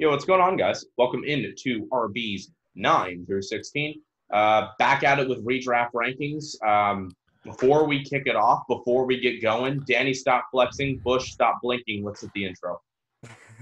[0.00, 0.86] Yo, what's going on, guys?
[0.96, 4.00] Welcome in to RB's 9 through 16.
[4.32, 6.56] Uh, back at it with redraft rankings.
[6.66, 7.10] Um,
[7.44, 11.02] before we kick it off, before we get going, Danny, stop flexing.
[11.04, 12.02] Bush, stop blinking.
[12.02, 12.80] Let's hit the intro.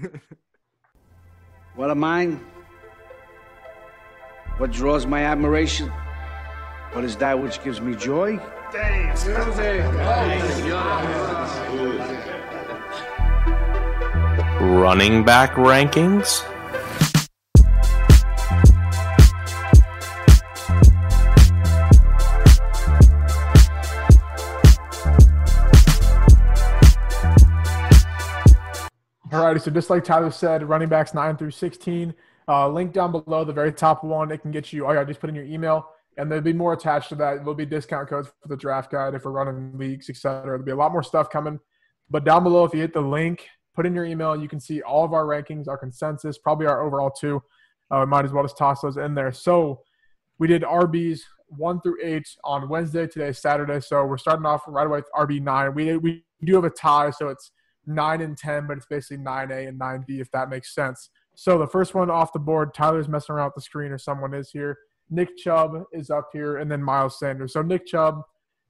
[1.75, 2.27] What am I?
[4.57, 5.89] What draws my admiration?
[6.93, 8.37] What is that which gives me joy?
[14.69, 16.43] Running back rankings?
[29.31, 32.13] Alrighty, so just like Tyler said, running backs 9 through 16.
[32.47, 34.31] Uh, link down below, the very top one.
[34.31, 36.73] It can get you, oh yeah, just put in your email, and there'll be more
[36.73, 37.37] attached to that.
[37.37, 40.43] There'll be discount codes for the draft guide if we're running leagues, etc.
[40.43, 41.59] There'll be a lot more stuff coming.
[42.11, 43.47] But down below, if you hit the link,
[43.79, 46.83] put in your email, you can see all of our rankings, our consensus, probably our
[46.85, 47.41] overall too.
[47.89, 49.31] Uh, we might as well just toss those in there.
[49.31, 49.83] So
[50.37, 53.07] we did RBs one through eight on Wednesday.
[53.07, 53.79] Today, Saturday.
[53.79, 55.73] So we're starting off right away with RB nine.
[55.73, 57.51] We we do have a tie, so it's
[57.85, 61.09] nine and ten, but it's basically nine A and nine B, if that makes sense.
[61.35, 64.33] So the first one off the board, Tyler's messing around with the screen, or someone
[64.33, 64.77] is here.
[65.09, 67.53] Nick Chubb is up here, and then Miles Sanders.
[67.53, 68.23] So Nick Chubb,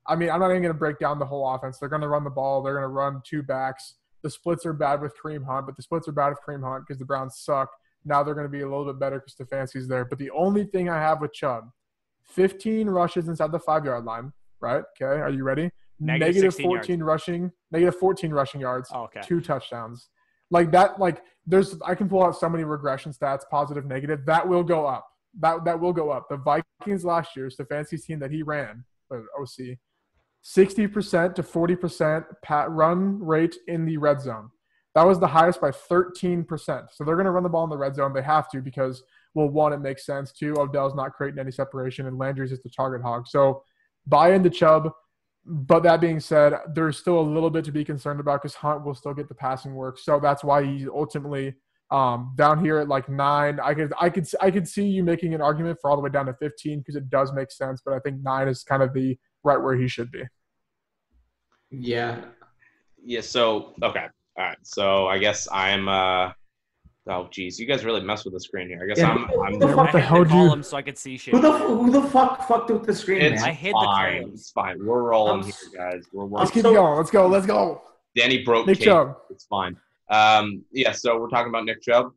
[0.05, 1.79] I mean, I'm not even going to break down the whole offense.
[1.79, 2.61] They're going to run the ball.
[2.61, 3.95] They're going to run two backs.
[4.23, 6.85] The splits are bad with Kareem Hunt, but the splits are bad with Kareem Hunt
[6.87, 7.69] because the Browns suck.
[8.05, 10.05] Now they're going to be a little bit better because Stefanski's there.
[10.05, 11.69] But the only thing I have with Chubb,
[12.23, 14.33] 15 rushes inside the five yard line.
[14.61, 14.83] Right?
[15.01, 15.21] Okay.
[15.21, 15.71] Are you ready?
[15.99, 16.87] Negative Negative 16 yards.
[16.87, 17.51] 14 rushing.
[17.71, 18.89] Negative 14 rushing yards.
[18.93, 19.21] Oh, okay.
[19.23, 20.09] Two touchdowns.
[20.51, 20.99] Like that.
[20.99, 21.77] Like there's.
[21.85, 24.25] I can pull out so many regression stats, positive, negative.
[24.25, 25.07] That will go up.
[25.39, 26.27] That that will go up.
[26.29, 29.77] The Vikings last year, Stefanski's team that he ran, OC,
[30.43, 34.49] 60% to 40% pat run rate in the red zone.
[34.95, 36.87] That was the highest by 13%.
[36.91, 38.13] So they're going to run the ball in the red zone.
[38.13, 40.31] They have to because, well, one, it makes sense.
[40.31, 43.27] Two, Odell's not creating any separation, and Landry's just the target hog.
[43.27, 43.63] So
[44.07, 44.91] buy into Chubb.
[45.45, 48.83] But that being said, there's still a little bit to be concerned about because Hunt
[48.83, 49.97] will still get the passing work.
[49.97, 51.55] So that's why he's ultimately
[51.91, 53.59] um, down here at like nine.
[53.59, 56.09] I could, I could, I could see you making an argument for all the way
[56.09, 57.81] down to 15 because it does make sense.
[57.83, 60.23] But I think nine is kind of the right where he should be.
[61.71, 62.21] Yeah.
[63.03, 64.07] Yeah, so, okay.
[64.37, 64.57] All right.
[64.63, 66.31] So I guess I'm, uh,
[67.07, 67.59] oh, geez.
[67.59, 68.81] You guys really mess with the screen here.
[68.83, 70.77] I guess Yeah, I'm, I'm, who the fuck- the I hell the do you- so
[70.77, 71.33] I could see shit.
[71.33, 73.49] Who the who the fuck fucked with the screen, it's man?
[73.49, 74.21] I hid the fine.
[74.21, 74.39] columns.
[74.41, 74.85] It's fine.
[74.85, 76.05] We're rolling I'm here, guys.
[76.13, 76.39] We're working.
[76.39, 76.97] Let's keep So- going.
[76.97, 77.27] Let's go.
[77.27, 77.81] Let's go.
[78.15, 78.85] Danny broke Nick Kate.
[78.85, 79.17] Chubb.
[79.29, 79.77] It's fine.
[80.09, 82.11] Um, yeah, so we're talking about Nick Chubb.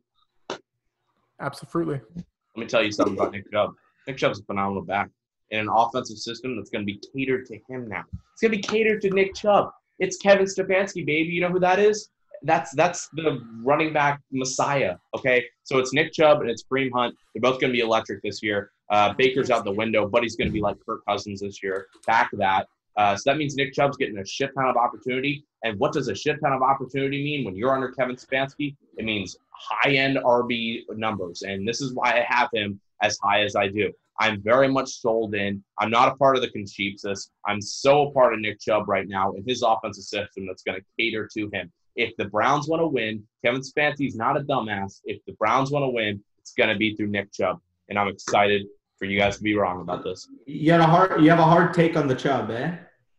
[1.39, 2.01] Absolutely.
[2.15, 2.25] Let
[2.57, 3.73] me tell you something about Nick Chubb.
[4.07, 5.09] Nick Chubb's a phenomenal back
[5.51, 8.03] in an offensive system that's going to be catered to him now.
[8.33, 9.71] It's going to be catered to Nick Chubb.
[9.99, 11.29] It's Kevin Stefanski, baby.
[11.29, 12.09] You know who that is?
[12.45, 14.97] That's that's the running back messiah.
[15.15, 17.15] Okay, so it's Nick Chubb and it's Kareem Hunt.
[17.33, 18.71] They're both going to be electric this year.
[18.89, 21.87] Uh, Baker's out the window, but he's going to be like Kirk Cousins this year.
[22.05, 22.67] Back that.
[22.95, 25.45] Uh, so that means Nick Chubb's getting a shit ton of opportunity.
[25.63, 28.75] And what does a shit ton of opportunity mean when you're under Kevin Stefanski?
[28.97, 31.41] It means high end RB numbers.
[31.43, 33.91] And this is why I have him as high as I do.
[34.23, 35.61] I'm very much sold in.
[35.79, 37.29] I'm not a part of the Conchipsis.
[37.45, 40.79] I'm so a part of Nick Chubb right now in his offensive system that's going
[40.79, 41.69] to cater to him.
[41.97, 45.01] If the Browns want to win, Kevin Stefanski's not a dumbass.
[45.03, 47.59] If the Browns want to win, it's going to be through Nick Chubb.
[47.89, 48.65] And I'm excited
[48.97, 50.29] for you guys to be wrong about this.
[50.47, 52.77] You had a hard you have a hard take on the Chubb, eh?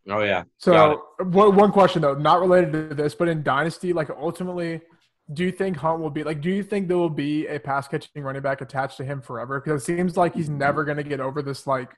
[0.09, 0.44] Oh, yeah.
[0.56, 4.81] So one one question though, not related to this, but in Dynasty, like ultimately,
[5.33, 6.41] do you think Hunt will be like?
[6.41, 9.61] Do you think there will be a pass catching running back attached to him forever?
[9.61, 11.67] Because it seems like he's never going to get over this.
[11.67, 11.91] Like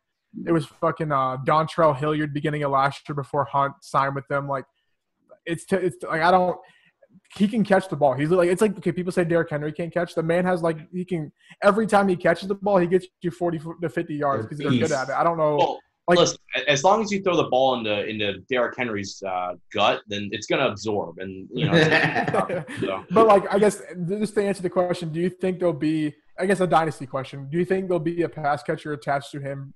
[0.47, 4.49] it was fucking uh, Dontrell Hilliard beginning of last year before Hunt signed with them.
[4.49, 4.65] Like
[5.45, 6.57] it's t- it's like I don't.
[7.37, 8.15] He can catch the ball.
[8.15, 8.93] He's like it's like okay.
[8.93, 10.15] People say Derrick Henry can't catch.
[10.15, 11.33] The man has like he can
[11.65, 14.71] every time he catches the ball, he gets you forty to fifty yards because they're
[14.71, 15.15] good at it.
[15.15, 15.57] I don't know.
[15.57, 19.55] Well, Like- listen, as long as you throw the ball into into Derrick Henry's uh,
[19.75, 21.73] gut, then it's going to absorb, and you know.
[21.75, 23.05] it's gonna be tough, so.
[23.11, 26.15] But like, I guess just to answer the question, do you think there'll be?
[26.39, 27.49] I guess a dynasty question.
[27.51, 29.75] Do you think there'll be a pass catcher attached to him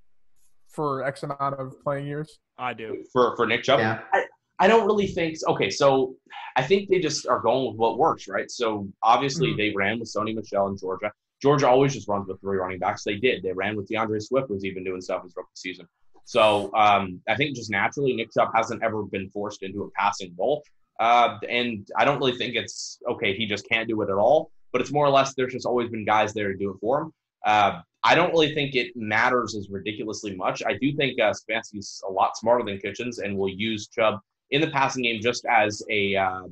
[0.69, 2.39] for X amount of playing years?
[2.59, 3.03] I do.
[3.13, 3.81] for for Nick Chubb.
[3.81, 4.01] Yeah.
[4.13, 4.25] I,
[4.61, 5.49] I don't really think so.
[5.55, 5.71] okay.
[5.71, 6.15] So
[6.57, 8.51] I think they just are going with what works, right?
[8.51, 9.57] So obviously Mhm.
[9.57, 11.11] they ran with Sony Michel in Georgia.
[11.43, 13.03] Georgia always just runs with three running backs.
[13.03, 13.43] They did.
[13.43, 15.87] They ran with D'Andre Swift was even doing stuff his rookie season.
[16.25, 20.35] So um, I think just naturally Nick Chubb hasn't ever been forced into a passing
[20.39, 20.63] role.
[20.99, 23.35] Uh, and I don't really think it's okay.
[23.35, 24.51] He just can't do it at all.
[24.73, 27.03] But it's more or less there's just always been guys there to do it for
[27.03, 27.13] him.
[27.45, 30.63] Uh, I don't really think it matters as ridiculously much.
[30.65, 34.21] I do think uh, Stefanski's a lot smarter than Kitchens and will use Chubb
[34.51, 36.43] in the passing game just as a, uh,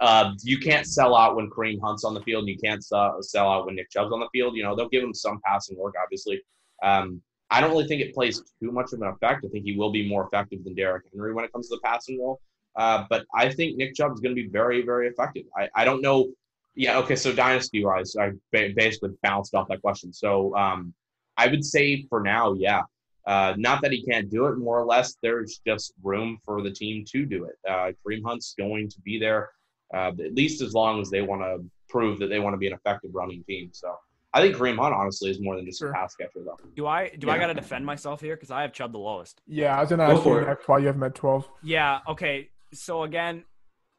[0.00, 3.18] Uh, you can't sell out when Kareem Hunt's on the field, and you can't sell,
[3.20, 4.56] sell out when Nick Chubb's on the field.
[4.56, 6.40] You know, they'll give him some passing work, obviously.
[6.82, 9.44] Um, I don't really think it plays too much of an effect.
[9.44, 11.80] I think he will be more effective than Derrick Henry when it comes to the
[11.82, 12.40] passing role.
[12.76, 15.44] Uh, but I think Nick Chubb is going to be very, very effective.
[15.56, 16.28] I, I don't know.
[16.76, 17.16] Yeah, okay.
[17.16, 20.12] So dynasty wise, I ba- basically bounced off that question.
[20.12, 20.94] So um,
[21.36, 22.82] I would say for now, yeah.
[23.26, 24.56] Uh, not that he can't do it.
[24.56, 27.56] More or less, there's just room for the team to do it.
[27.68, 29.50] Uh, Kareem Hunt's going to be there
[29.92, 32.66] uh, at least as long as they want to prove that they want to be
[32.66, 33.70] an effective running team.
[33.72, 33.96] So
[34.32, 35.90] I think Kareem Hunt honestly is more than just Sure.
[35.90, 36.56] a pass catcher, though.
[36.76, 39.42] Do I do I got to defend myself here because I have Chubb the lowest?
[39.46, 40.58] Yeah, I was gonna Go ask for you it.
[40.66, 41.48] why you have him at 12.
[41.62, 41.98] Yeah.
[42.08, 42.50] Okay.
[42.72, 43.44] So again,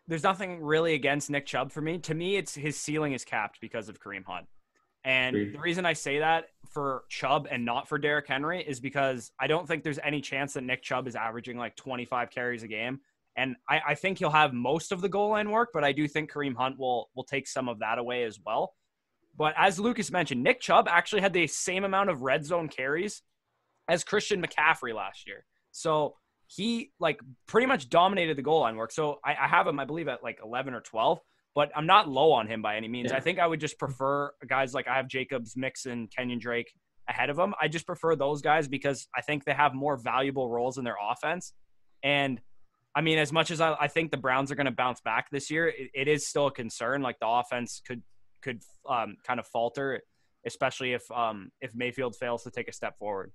[0.08, 1.98] there's nothing really against Nick Chubb for me.
[2.00, 4.48] To me, it's his ceiling is capped because of Kareem Hunt.
[5.04, 5.56] And Agreed.
[5.56, 9.48] the reason I say that for Chubb and not for Derrick Henry is because I
[9.48, 13.00] don't think there's any chance that Nick Chubb is averaging like 25 carries a game.
[13.36, 16.08] And I, I think he'll have most of the goal line work, but I do
[16.08, 18.74] think Kareem Hunt will will take some of that away as well.
[19.36, 23.22] But as Lucas mentioned, Nick Chubb actually had the same amount of red zone carries
[23.88, 25.46] as Christian McCaffrey last year.
[25.72, 26.16] So
[26.48, 28.92] he like pretty much dominated the goal line work.
[28.92, 31.20] So I, I have him, I believe, at like 11 or 12,
[31.56, 33.12] but I'm not low on him by any means.
[33.12, 33.18] Yeah.
[33.18, 36.74] I think I would just prefer guys like I have Jacobs, Mixon, Kenyan Drake
[37.08, 37.54] ahead of him.
[37.62, 40.98] I just prefer those guys because I think they have more valuable roles in their
[41.02, 41.54] offense.
[42.04, 42.42] And
[42.96, 45.30] I mean, as much as I, I think the Browns are going to bounce back
[45.32, 47.02] this year, it, it is still a concern.
[47.02, 48.02] Like the offense could
[48.42, 50.02] could um, kind of falter,
[50.46, 53.32] especially if um, if Mayfield fails to take a step forward.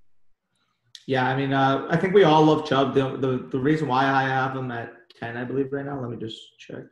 [1.06, 2.94] Yeah, I mean, uh, I think we all love Chubb.
[2.94, 6.00] The, the the reason why I have him at ten, I believe, right now.
[6.00, 6.84] Let me just check.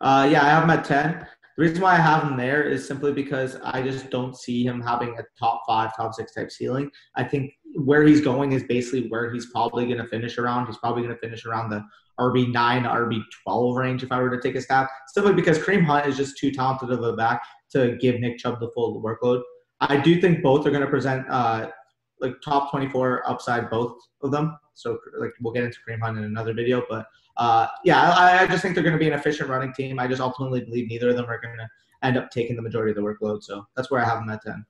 [0.00, 1.26] Uh, yeah, I have him at ten.
[1.56, 4.80] The reason why I have him there is simply because I just don't see him
[4.80, 6.90] having a top five, top six type ceiling.
[7.14, 10.66] I think where he's going is basically where he's probably going to finish around.
[10.66, 11.84] He's probably going to finish around the
[12.18, 14.86] RB nine, RB twelve range if I were to take a stab.
[15.08, 17.42] Simply because Kareem Hunt is just too talented of a back
[17.72, 19.42] to give Nick Chubb the full workload.
[19.80, 21.70] I do think both are going to present uh,
[22.20, 24.56] like top 24 upside both of them.
[24.74, 28.46] So like we'll get into Kareem Hunt in another video, but uh, yeah, I, I
[28.46, 29.98] just think they're going to be an efficient running team.
[29.98, 31.68] I just ultimately believe neither of them are going to
[32.02, 33.42] end up taking the majority of the workload.
[33.42, 34.64] So that's where I have them at 10.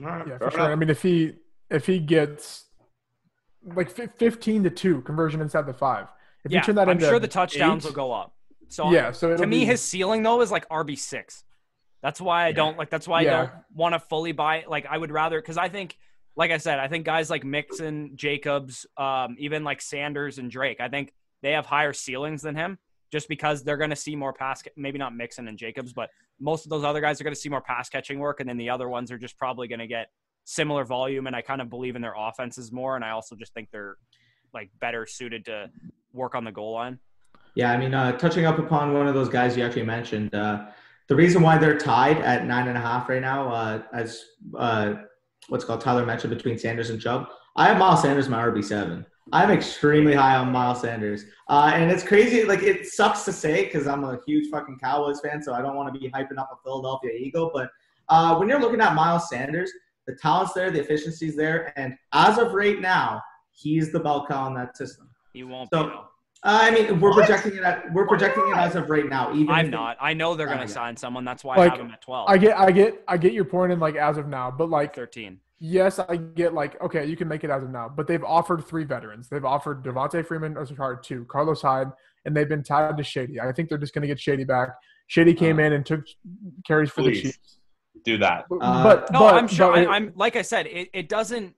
[0.00, 0.60] All right, Yeah, for sure.
[0.60, 1.34] I mean, if he
[1.70, 2.64] if he gets
[3.74, 6.06] like fif- 15 to two conversion inside the five,
[6.44, 8.32] if yeah, you turn that I'm into sure the touchdowns eight- will go up.
[8.68, 11.44] So Yeah, so to it'll me, be- his ceiling though is like RB six.
[12.02, 12.90] That's why I don't like.
[12.90, 13.28] That's why Yeah.
[13.28, 14.64] I don't want to fully buy.
[14.68, 15.96] Like I would rather because I think,
[16.36, 20.80] like I said, I think guys like Mixon, Jacobs, um, even like Sanders and Drake,
[20.80, 21.12] I think
[21.42, 22.78] they have higher ceilings than him.
[23.12, 26.10] Just because they're going to see more pass, maybe not Mixon and Jacobs, but
[26.40, 28.56] most of those other guys are going to see more pass catching work, and then
[28.56, 30.08] the other ones are just probably going to get
[30.44, 31.28] similar volume.
[31.28, 33.96] And I kind of believe in their offenses more, and I also just think they're
[34.52, 35.70] like better suited to
[36.12, 36.98] work on the goal line.
[37.54, 40.66] Yeah, I mean, uh, touching up upon one of those guys you actually mentioned, uh,
[41.08, 44.24] the reason why they're tied at nine and a half right now, uh, as
[44.56, 44.94] uh,
[45.48, 49.06] what's called Tyler mentioned between Sanders and Chubb, I have Miles Sanders my RB seven.
[49.32, 52.44] I'm extremely high on Miles Sanders, uh, and it's crazy.
[52.44, 55.74] Like it sucks to say because I'm a huge fucking Cowboys fan, so I don't
[55.74, 57.50] want to be hyping up a Philadelphia Eagle.
[57.52, 57.70] But
[58.08, 59.70] uh, when you're looking at Miles Sanders,
[60.06, 63.20] the talent's there, the efficiency's there, and as of right now,
[63.50, 65.08] he's the bell cow in that system.
[65.32, 66.06] He won't So.
[66.42, 67.26] Uh, I mean, we're What?
[67.26, 69.32] projecting it at we're projecting it as of right now.
[69.34, 69.96] Even I'm if- not.
[70.00, 71.24] I know they're going to sign someone.
[71.24, 72.28] That's why Like, I have him at 12.
[72.28, 74.94] I get I get I get your point in like as of now, but like
[74.94, 75.40] 13.
[75.58, 78.64] yes, I get like okay, you can make it as of now, but they've offered
[78.64, 79.28] three veterans.
[79.28, 81.88] They've offered Devonta Freeman, or sorry, two, Carlos Hyde,
[82.26, 83.40] and they've been tied to Shady.
[83.40, 84.68] I think they're just going to get Shady back.
[85.08, 86.04] Shady came Uh, in and took
[86.66, 87.16] carries for please.
[87.22, 87.58] the Chiefs.
[88.04, 88.44] Do that.
[88.48, 89.72] But, Uh, but No, but- I'm sure.
[89.72, 91.54] but I, it- I'm like I said, it, it doesn't.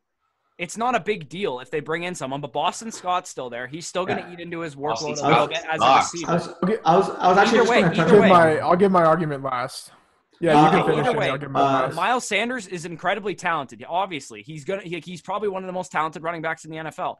[0.59, 3.69] It's not a big deal if they bring in someone, but Boston Scott's still there.
[3.69, 4.33] He's still going to Yeah.
[4.35, 6.31] eat into his Boston workload a little bit as a receiver.
[6.31, 6.77] I was, Okay.
[6.85, 8.29] I was, I was actually Either just way, going to touch either give way.
[8.29, 9.93] my I'll give my argument last.
[10.41, 11.19] Yeah, Uh, you can okay, finish either it.
[11.19, 11.95] way, I'll give my uh, last.
[11.95, 13.85] Miles Sanders is incredibly talented.
[13.88, 14.83] Obviously, he's gonna.
[14.83, 17.17] He, he's probably one of the most talented running backs in the NFL.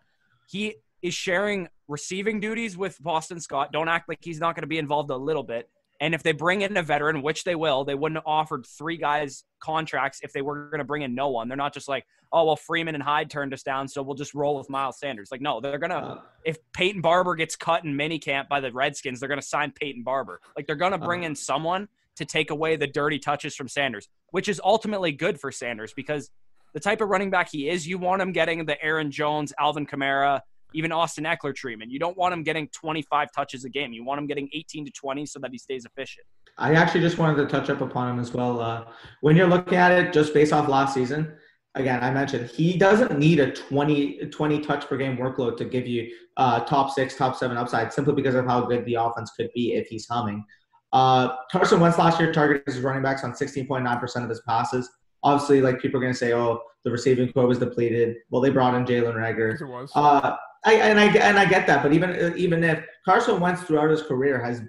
[0.49, 3.71] He is sharing receiving duties with Boston Scott.
[3.73, 5.69] Don't act like he's not going to be involved a little bit.
[6.01, 8.97] And if they bring in a veteran, which they will, they wouldn't have offered three
[8.97, 11.49] guys contracts if they were going to bring in no one.
[11.49, 14.35] They're not just like, oh well, Freeman and Hyde turned us down, so we'll just
[14.35, 15.29] roll with Miles Sanders.
[15.33, 15.95] Like, no, they're gonna.
[15.97, 19.73] Uh, if Peyton Barber gets cut in minicamp by the Redskins, they're going to sign
[19.73, 20.41] Peyton Barber.
[20.57, 21.31] Like they're going to bring Uh-huh.
[21.31, 25.51] in someone to take away the dirty touches from Sanders, which is ultimately good for
[25.53, 26.31] Sanders because
[26.75, 29.87] the type of running back he is, you want him getting the Aaron Jones, Alvin
[29.87, 30.41] Kamara,
[30.75, 31.91] even Austin Ekeler treatment.
[31.91, 33.93] You don't want him getting 25 touches a game.
[33.93, 36.27] You want him getting 18 to 20 so that he stays efficient.
[36.59, 38.61] I actually just wanted to touch up upon him as well.
[38.61, 38.85] Uh,
[39.21, 41.33] when you're looking at it just based off last season,
[41.75, 45.87] again, I mentioned he doesn't need a 20, 20 touch per game workload to give
[45.87, 49.51] you uh, top six, top seven upside simply because of how good the offense could
[49.55, 50.45] be if he's humming.
[50.93, 54.91] Uh, Carson Wentz last year targeted his running backs on 16.9% of his passes.
[55.23, 58.17] Obviously, like people are going to say, oh, the receiving corps was depleted.
[58.31, 59.53] Well, they brought in Jalen Reagor.
[59.53, 59.91] Yes, it was.
[59.95, 63.91] Uh, I, and I and I get that, but even even if Carson Wentz throughout
[63.91, 64.63] his career has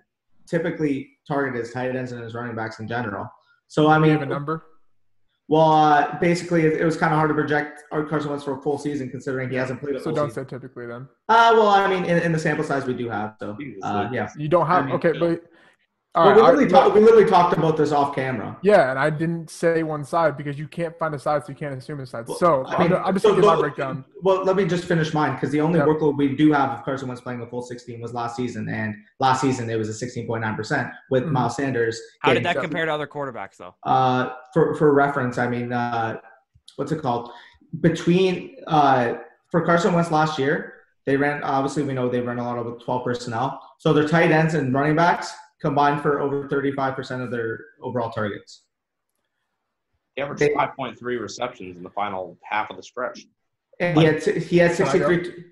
[0.48, 3.28] typically targeted his tight ends and his running backs in general.
[3.68, 4.64] So I mean, you have a number?
[5.48, 8.58] well, uh, basically, it, it was kind of hard to project our Carson Wentz for
[8.58, 10.46] a full season considering he hasn't played a So full don't season.
[10.46, 11.08] say typically then.
[11.28, 14.30] Uh, well, I mean, in, in the sample size we do have, so uh, yeah.
[14.38, 15.44] You don't have I mean, okay, but
[16.16, 16.36] all Well, right.
[16.38, 18.58] we, I- literally talk, we literally talked about this off camera.
[18.64, 21.56] yeah, and I didn't say one side because you can't find a side, so you
[21.56, 22.28] can't assume a side.
[22.28, 24.04] Well, so I mean, I'm, I'm just so gonna give my breakdown.
[24.24, 25.88] Well, let me just finish mine because the only Yep.
[25.88, 28.96] workload we do have of Carson Wentz playing the full 16 was last season, and
[29.20, 31.32] last season it was a 16.9% with Mhm.
[31.32, 32.02] Miles Sanders.
[32.22, 33.76] How did that seven- compare to other quarterbacks, though?
[33.84, 36.18] Uh, for for reference, I mean, uh,
[36.78, 37.32] what's it called?
[37.82, 39.14] Between uh,
[39.52, 40.74] for Carson Wentz last year,
[41.06, 41.44] they ran.
[41.44, 43.62] Obviously, we know they ran a lot of 12 personnel.
[43.78, 48.64] So their tight ends and running backs combined for over 35% of their overall targets.
[50.16, 53.26] He averaged They- 5.3 receptions in the final half of the stretch.
[53.80, 55.08] And he had he had Can I go?
[55.08, 55.46] 63.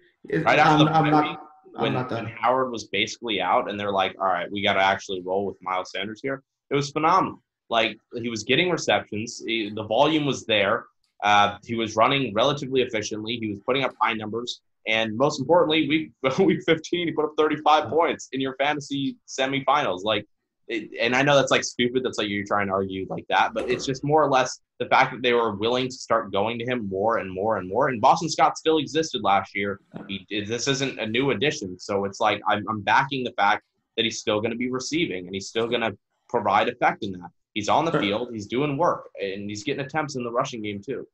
[0.43, 1.39] Right after I'm, the I'm not.
[1.77, 2.25] I'm when, not when.
[2.25, 5.55] Howard was basically out, and they're like, "All right, we got to actually roll with
[5.61, 7.41] Miles Sanders here." It was phenomenal.
[7.69, 10.85] Like he was getting receptions, he, the volume was there.
[11.23, 13.37] Uh, he was running relatively efficiently.
[13.37, 17.33] He was putting up high numbers, and most importantly, week week 15, he put up
[17.37, 20.03] 35 points in your fantasy semifinals.
[20.03, 20.25] Like,
[20.69, 22.03] it, and I know that's like stupid.
[22.03, 24.85] That's like you're trying to argue like that, but it's just more or less the
[24.87, 27.87] fact that they were willing to start going to him more and more and more.
[27.87, 29.79] And Boston Scott still existed last year.
[30.07, 33.63] He, this isn't a new addition, so it's like I'm, I'm backing the fact
[33.95, 35.97] that he's still going to be receiving and he's still going to
[36.29, 37.29] provide effect in that.
[37.53, 38.01] He's on the Sure.
[38.01, 41.07] field, he's doing work, and he's getting attempts in the rushing game too.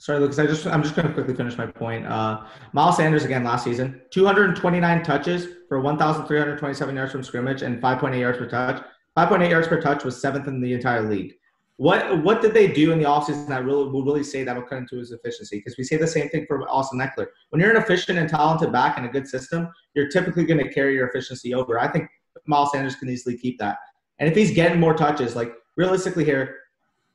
[0.00, 0.38] Sorry, Lucas.
[0.38, 2.06] I just I'm just going to quickly finish my point.
[2.06, 8.18] Uh, Miles Sanders again last season, 229 touches for 1,327 yards from scrimmage and 5.8
[8.18, 8.82] yards per touch.
[9.14, 11.34] 5.8 yards per touch was seventh in the entire league.
[11.76, 14.78] What what did they do in the offseason that really will really say that'll cut
[14.78, 15.58] into his efficiency?
[15.58, 17.26] Because we say the same thing for Austin Ekeler.
[17.50, 20.72] When you're an efficient and talented back in a good system, you're typically going to
[20.72, 21.78] carry your efficiency over.
[21.78, 22.08] I think
[22.46, 23.76] Miles Sanders can easily keep that.
[24.18, 26.56] And if he's getting more touches, like realistically here,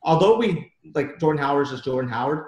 [0.04, 2.46] although we like Jordan Howard's just Jordan Howard,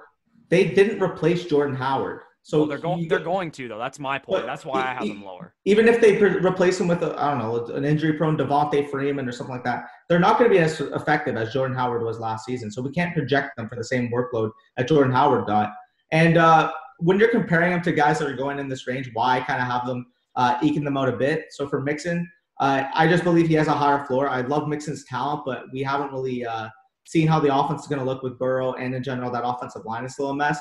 [0.50, 2.22] they didn't replace Jordan Howard.
[2.44, 3.00] So Well, they're going.
[3.00, 3.78] he- They're going to though.
[3.78, 4.46] That's my point.
[4.46, 5.54] That's why I have them lower.
[5.66, 9.28] even if they pre- replace him with a, I don't know an injury-prone Devonta Freeman
[9.28, 12.20] or something like that, they're not going to be as effective as Jordan Howard was
[12.20, 12.72] last season.
[12.72, 15.72] So we can't project them for the same workload that Jordan Howard got.
[16.14, 19.38] And uh, when you're comparing them to guys that are going in this range, why
[19.38, 20.06] I kind of have them
[20.38, 21.48] uh, eking them out a bit.
[21.50, 22.26] So for Mixon,
[22.62, 24.30] uh, I just believe he has a higher floor.
[24.30, 26.70] I love Mixon's talent, but we haven't really uh,
[27.08, 29.86] seen how the offense is going to look with Burrow and in general that offensive
[29.86, 30.60] line is still a mess.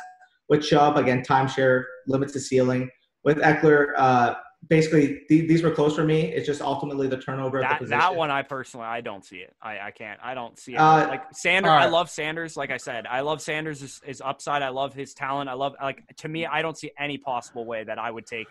[0.49, 2.89] With Chubb, again, timeshare limits the ceiling.
[3.25, 4.35] With Ekeler, uh,
[4.69, 6.33] basically th- these were close for me.
[6.33, 7.99] It's just ultimately the turnover at the That position.
[7.99, 9.55] that one, I personally, I don't see it.
[9.61, 10.21] I, I can't.
[10.23, 10.79] I don't see it.
[10.79, 12.57] Uh, like Sanders, all I love Sanders.
[12.57, 14.63] Like I said, I love Sanders' his, his upside.
[14.63, 15.51] I love his talent.
[15.51, 18.47] I love like to me, I don't see any possible way that I would take.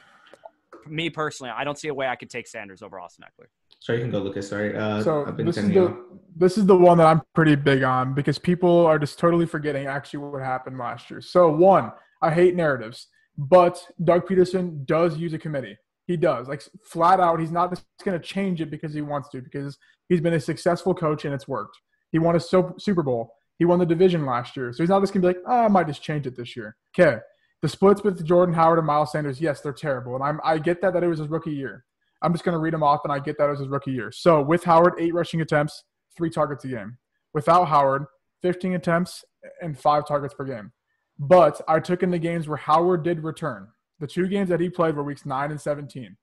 [0.87, 3.47] Me personally, I don't see a way I could take Sanders over Austin Ekeler.
[3.85, 4.49] Sorry, you can go, Lucas.
[4.49, 4.75] Sorry.
[4.75, 5.95] Uh, So I've been this is the
[6.35, 9.85] this is the one that I'm pretty big on because people are just totally forgetting
[9.85, 11.21] actually what happened last year.
[11.21, 15.77] So one, I hate narratives, but Doug Pederson does use a committee.
[16.07, 17.39] He does like flat out.
[17.39, 19.77] He's not just going to change it because he wants to because
[20.09, 21.77] he's been a successful coach and it's worked.
[22.11, 23.33] He won a Super Bowl.
[23.59, 25.65] He won the division last year, so he's not just going to be like, oh,
[25.65, 26.75] I might just change it this year.
[26.97, 27.19] Okay.
[27.61, 30.81] The splits with Jordan Howard and Miles Sanders, yes, they're terrible, and I'm I get
[30.81, 31.85] that that it was his rookie year.
[32.25, 34.11] I'm just going to read them off, and I get that as his rookie year.
[34.11, 35.83] So with Howard, eight rushing attempts,
[36.17, 36.97] three targets a game.
[37.35, 38.05] Without Howard,
[38.41, 39.23] 15 attempts
[39.61, 40.71] and five targets per game.
[41.19, 43.67] But I took in the games where Howard did return.
[43.99, 46.17] The two games that he played were weeks 9 and 17.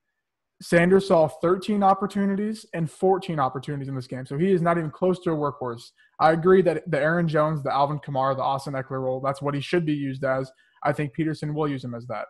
[0.60, 4.26] Sanders saw 13 opportunities and 14 opportunities in this game.
[4.26, 5.90] So he is not even close to a workhorse.
[6.18, 9.54] I agree that the Aaron Jones, the Alvin Kamara, the Austin Ekeler role, that's what
[9.54, 10.50] he should be used as.
[10.82, 12.26] I think Pederson will use him as that.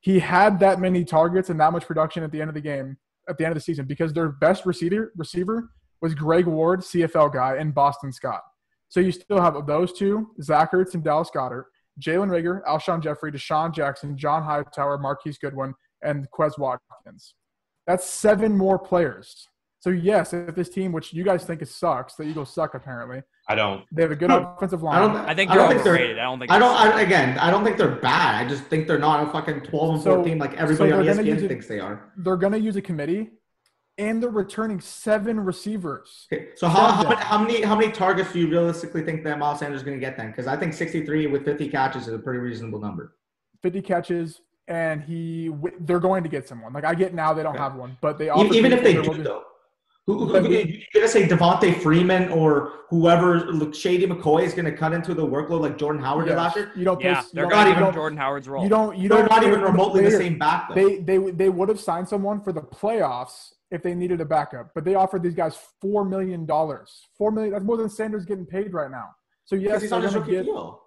[0.00, 2.98] He had that many targets and that much production at the end of the game,
[3.28, 7.32] at the end of the season, because their best receiver receiver was Greg Ward, CFL
[7.32, 8.42] guy, and Boston Scott.
[8.88, 11.64] So you still have those two, Zach Ertz and Dallas Goedert,
[12.00, 17.34] Jalen Reagor, Alshon Jeffery, DeSean Jackson, John Hightower, Marquise Goodwin, and Quez Watkins.
[17.86, 19.48] That's seven more players.
[19.84, 23.22] So yes, if this team, which you guys think it sucks, the Eagles suck apparently,
[23.50, 23.84] I don't.
[23.92, 25.12] they have a good No, offensive I don't.
[25.12, 25.26] line.
[25.26, 25.92] I think they're don't think they're.
[25.92, 26.18] overrated.
[26.18, 26.50] I don't think.
[26.50, 26.74] I they're- don't.
[26.96, 28.42] I, again, I don't think they're bad.
[28.42, 31.04] I just think they're not a fucking 12 and So- 14 like everybody so on
[31.04, 32.10] they're gonna ESPN use thinks they are.
[32.16, 33.32] They're going to use a committee,
[33.98, 36.28] and they're returning seven receivers.
[36.32, 39.38] Okay, so how, how, many, how many how many targets do you realistically think that
[39.38, 40.28] Miles Sanders is going to get then?
[40.30, 43.16] Because I think 63 with 50 catches is a pretty reasonable number.
[43.62, 45.50] 50 catches, and he
[45.80, 46.72] they're going to get someone.
[46.72, 47.62] Like I get now they don't Okay.
[47.62, 49.42] have one, but they Even, even if they do, will though,
[50.06, 54.76] Who, who, who- you're gonna say Devonta Freeman or whoever look, Shady McCoy is gonna
[54.76, 56.70] cut into the workload like Jordan Howard did last year?
[56.76, 57.00] You don't.
[57.00, 58.62] Yeah, Pay, they're not even Jordan Howard's role.
[58.62, 58.98] You don't.
[58.98, 59.30] You They're don't.
[59.30, 60.68] not even remotely the they- same back.
[60.68, 60.74] Though.
[60.74, 64.72] They they they would have signed someone for the playoffs if they needed a backup,
[64.74, 67.00] but they offered these guys four million dollars.
[67.16, 67.52] Four million.
[67.54, 69.08] That's more than Sanders getting paid right now.
[69.46, 70.82] So because yes, he's they're on his rookie get deal.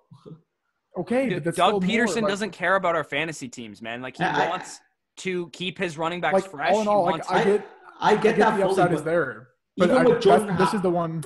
[0.99, 1.25] okay.
[1.29, 4.01] Dude, But that's Doug still more, Pederson like- doesn't care about our fantasy teams, man.
[4.03, 4.79] Like he I- I- wants
[5.17, 6.71] to keep his running backs like fresh.
[6.71, 7.03] all in He all.
[7.05, 7.43] Like wants I
[7.99, 9.47] I- get, I get that the fully, upside is there.
[9.77, 11.23] But even I, with Jordan this is the one.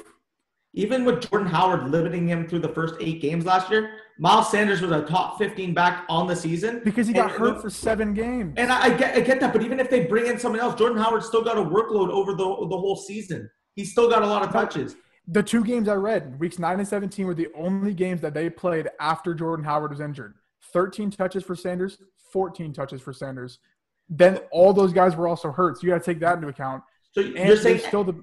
[0.73, 4.81] even with Jordan Howard limiting him through the first eight games last year, Miles Sanders
[4.81, 6.81] was a top 15 back on the season.
[6.83, 8.53] Because he got And- hurt for seven games.
[8.57, 10.75] And I, I get I get that, but even if they bring in someone else,
[10.75, 13.49] Jordan Howard still got a workload over the the whole season.
[13.75, 14.95] He still got a lot of touches.
[15.27, 18.49] the two games I read, weeks nine and seventeen, were the only games that they
[18.49, 20.35] played after Jordan Howard was injured.
[20.73, 21.97] Thirteen touches for Sanders,
[22.33, 23.59] fourteen touches for Sanders.
[24.13, 26.83] Then all those guys were also hurt, so you got to take that into account.
[27.13, 28.21] So And you're saying still the.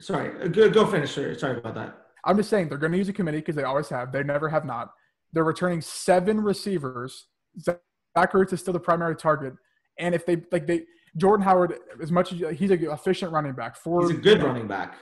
[0.00, 1.12] sorry, go, go finish.
[1.12, 1.98] Sorry, sorry about that.
[2.24, 4.12] I'm just saying they're going to use a committee because they always have.
[4.12, 4.92] They never have not.
[5.32, 7.26] They're returning seven receivers.
[7.60, 7.80] Zach
[8.16, 9.54] Ertz is still the primary target,
[9.98, 10.84] and if they like they
[11.16, 14.68] Jordan Howard, as much as he's an efficient running back, four He's a good running
[14.68, 14.98] back.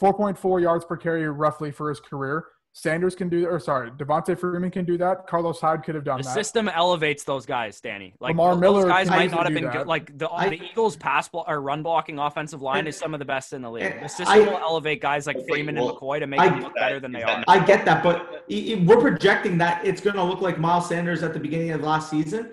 [0.00, 2.44] 4.4 yards per carry roughly for his career.
[2.74, 5.26] Sanders can do, or sorry, Devonta Freeman can do that.
[5.26, 6.28] Carlos Hyde could have done The that.
[6.28, 8.14] The system elevates those guys, Danny.
[8.20, 9.72] Like Lamar those Miller guys might not have been that.
[9.72, 9.86] good.
[9.88, 13.14] Like the, I- the Eagles' pass blo- or run blocking offensive line And- is some
[13.14, 14.00] of the best in the league.
[14.00, 16.50] The system I- will elevate guys like Wait, Freeman well, and McCoy to make I-
[16.50, 17.42] them look better than they are.
[17.48, 20.88] I get that, but i- i- we're projecting that it's going to look like Miles
[20.88, 22.52] Sanders at the beginning of last season.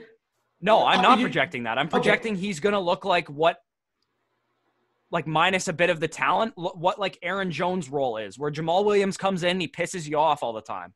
[0.61, 1.77] No, I'm not you- projecting that.
[1.77, 1.91] I'm Okay.
[1.97, 3.57] projecting he's going to look like what,
[5.11, 8.83] like minus a bit of the talent, what like Aaron Jones' role is, where Jamaal
[8.85, 10.93] Williams comes in, he pisses you off all the time.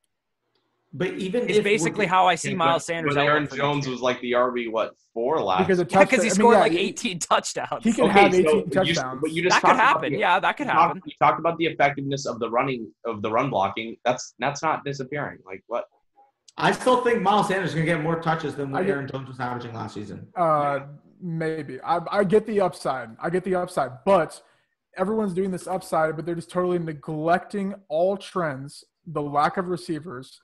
[0.91, 3.13] But even It's if basically how I see Miles Sanders.
[3.13, 5.59] But Aaron Jones was like the RB what four last.
[5.67, 7.83] because of yeah, because he touchdown- I mean, scored yeah, like he- 18 touchdowns.
[7.83, 9.19] He can Okay, have so 18 you touchdowns.
[9.21, 10.13] but you just that could talked about happen.
[10.13, 11.01] the- Yeah, that could you talked- happen.
[11.05, 13.97] You talked about the effectiveness of the running of the run blocking.
[14.03, 15.37] That's that's not disappearing.
[15.45, 15.85] Like what?
[16.57, 19.27] I still think Miles Sanders is going to get more touches than what Aaron Jones
[19.29, 20.27] was averaging last season.
[20.35, 20.79] Uh,
[21.21, 21.79] maybe.
[21.81, 23.09] I, I get the upside.
[23.21, 24.41] I get the upside, but
[24.97, 30.41] everyone's doing this upside, but they're just totally neglecting all trends, the lack of receivers,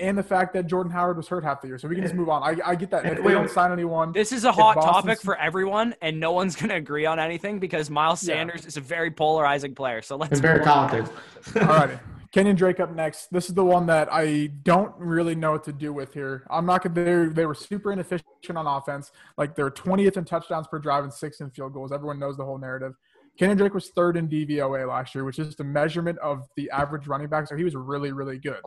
[0.00, 1.78] and the fact that Jordan Howard was hurt half the year.
[1.78, 2.42] So we can just move on.
[2.42, 3.04] I, I get that.
[3.04, 5.94] And If wait, they don't sign anyone, This is a hot Boston's- topic for everyone,
[6.02, 8.34] and no one's going to agree on anything because Miles Yeah.
[8.34, 10.02] Sanders is a very polarizing player.
[10.02, 10.88] So let's And very move on.
[10.90, 11.16] talented.
[11.56, 11.98] All righty.
[12.36, 13.32] Kenyan Drake up next.
[13.32, 16.46] This is the one that I don't really know what to do with here.
[16.50, 16.94] I'm not gonna.
[16.94, 19.10] They they were super inefficient on offense.
[19.38, 21.92] Like they're 20th in touchdowns per drive and sixth in field goals.
[21.92, 22.92] Everyone knows the whole narrative.
[23.40, 27.06] Kenyan Drake was third in DVOA last year, which is the measurement of the average
[27.06, 27.46] running back.
[27.48, 28.60] So he was really really good.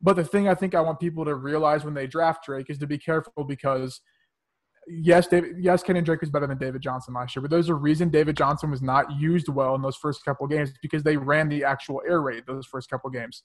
[0.00, 2.78] But the thing I think I want people to realize when they draft Drake is
[2.78, 4.02] to be careful because
[4.88, 7.74] yes, David, yes, Kenyan Drake was better than David Johnson last year, but there's a
[7.74, 11.48] reason David Johnson was not used well in those first couple games because they ran
[11.48, 13.42] the actual air raid those first couple games.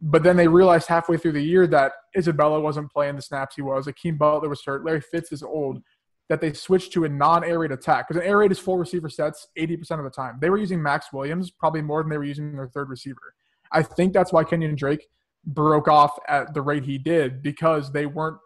[0.00, 3.62] But then they realized halfway through the year that Isabella wasn't playing the snaps he
[3.62, 3.86] was.
[3.86, 4.84] Hakeem Butler was hurt.
[4.84, 5.82] Larry Fitz is old.
[6.28, 9.08] That they switched to a non-air raid attack because an air raid is four receiver
[9.08, 10.38] sets 80% of the time.
[10.40, 13.34] They were using Maxx Williams probably more than they were using their third receiver.
[13.70, 15.06] I think that's why Kenyan Drake
[15.44, 18.38] broke off at the rate he did because they weren't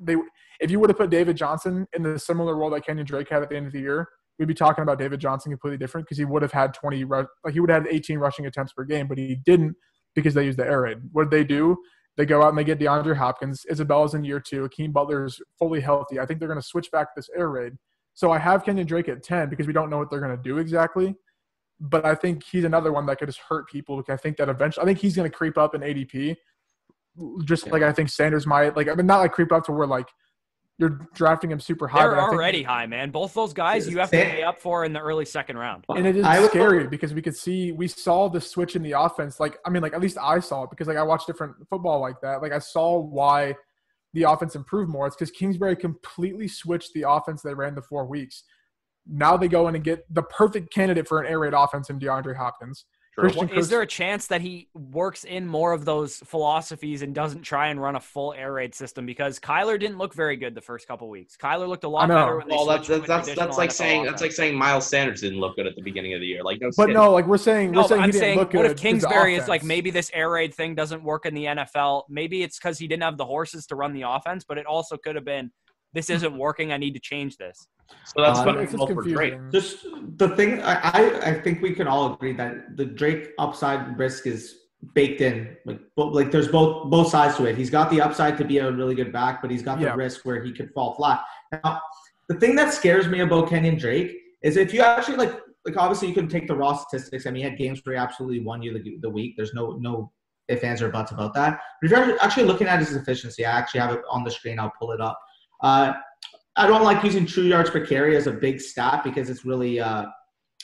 [0.00, 0.16] they
[0.60, 3.42] if you would have put David Johnson in the similar role that Kenyan Drake had
[3.42, 6.18] at the end of the year, we'd be talking about David Johnson completely different because
[6.18, 9.06] he would have had 20 like he would have had 18 rushing attempts per game,
[9.06, 9.76] but he didn't
[10.14, 10.98] because they used the air raid.
[11.12, 11.76] What did they do?
[12.16, 13.64] They go out and they get DeAndre Hopkins.
[13.70, 14.62] Isabella's in year two.
[14.62, 16.18] Hakeem Butler's fully healthy.
[16.18, 17.74] I think they're going to switch back this air raid.
[18.14, 20.42] So I have Kenyan Drake at 10 because we don't know what they're going to
[20.42, 21.14] do exactly.
[21.78, 23.96] But I think he's another one that could just hurt people.
[23.96, 26.36] Because I think that eventually, I think he's going to creep up in ADP,
[27.44, 28.76] just like I think Sanders might.
[28.76, 30.08] Like I mean, not like creep up to where like
[30.80, 32.00] you're drafting him super high.
[32.00, 33.10] They're but I think- already high, man.
[33.10, 35.84] Both those guys you have to pay up for in the early second round.
[35.90, 38.92] and it is I scary because we could see we saw the switch in the
[38.92, 39.38] offense.
[39.38, 42.00] Like I mean, like at least I saw it because like I watched different football
[42.00, 42.40] like that.
[42.40, 43.54] Like I saw why
[44.14, 45.06] the offense improved more.
[45.06, 48.42] It's because Kingsbury completely switched the offense they ran the four weeks.
[49.06, 52.00] Now they go in and get the perfect candidate for an air raid offense in
[52.00, 52.86] DeAndre Hopkins.
[53.20, 53.28] True.
[53.30, 57.14] Christian Well, is there a chance that he works in more of those philosophies and
[57.14, 59.06] doesn't try and run a full air raid system?
[59.06, 61.36] Because Kyler didn't look very good the first couple weeks.
[61.36, 62.14] Kyler looked a lot know.
[62.16, 65.20] better when Well, that's that's that's, that's like NFL saying that's like saying Miles Sanders
[65.20, 66.42] didn't look good at the beginning of the year.
[66.42, 66.94] Like no, But kidding.
[66.94, 68.70] no, like we're saying, we're but saying I'm he didn't saying, look what good.
[68.72, 72.04] if Kingsbury is like maybe this air raid thing doesn't work in the NFL?
[72.08, 74.96] Maybe it's because he didn't have the horses to run the offense, but it also
[74.96, 75.50] could have been
[75.92, 76.72] this isn't working.
[76.72, 77.68] I need to change this.
[78.04, 79.34] So that's Uh, fucking it's just well for Drake.
[79.50, 79.84] Just
[80.16, 84.26] the thing, I, I I think we can all agree that the Drake upside risk
[84.26, 84.56] is
[84.94, 85.56] baked in.
[85.66, 87.56] Like, but like there's both both sides to it.
[87.56, 90.24] He's got the upside to be a really good back, but he's got the risk
[90.24, 91.22] where he could fall flat.
[91.52, 91.80] Now,
[92.28, 95.34] the thing that scares me about Kenyan Drake is if you actually like
[95.66, 97.26] like obviously you can take the raw statistics.
[97.26, 99.34] I mean, he had games where he absolutely won you the, the week.
[99.36, 100.12] There's no no
[100.48, 101.60] ifs ands or buts about that.
[101.80, 104.58] But if you're actually looking at his efficiency, I actually have it on the screen.
[104.58, 105.18] I'll pull it up.
[105.62, 105.92] Uh,
[106.56, 109.80] I don't like using true yards per carry as a big stat because it's really
[109.80, 110.06] uh,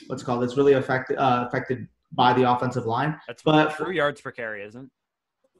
[0.07, 0.43] what's it called.
[0.43, 3.19] It's really affected uh, affected by the offensive line.
[3.27, 4.89] That's But- true yards per carry, isn't?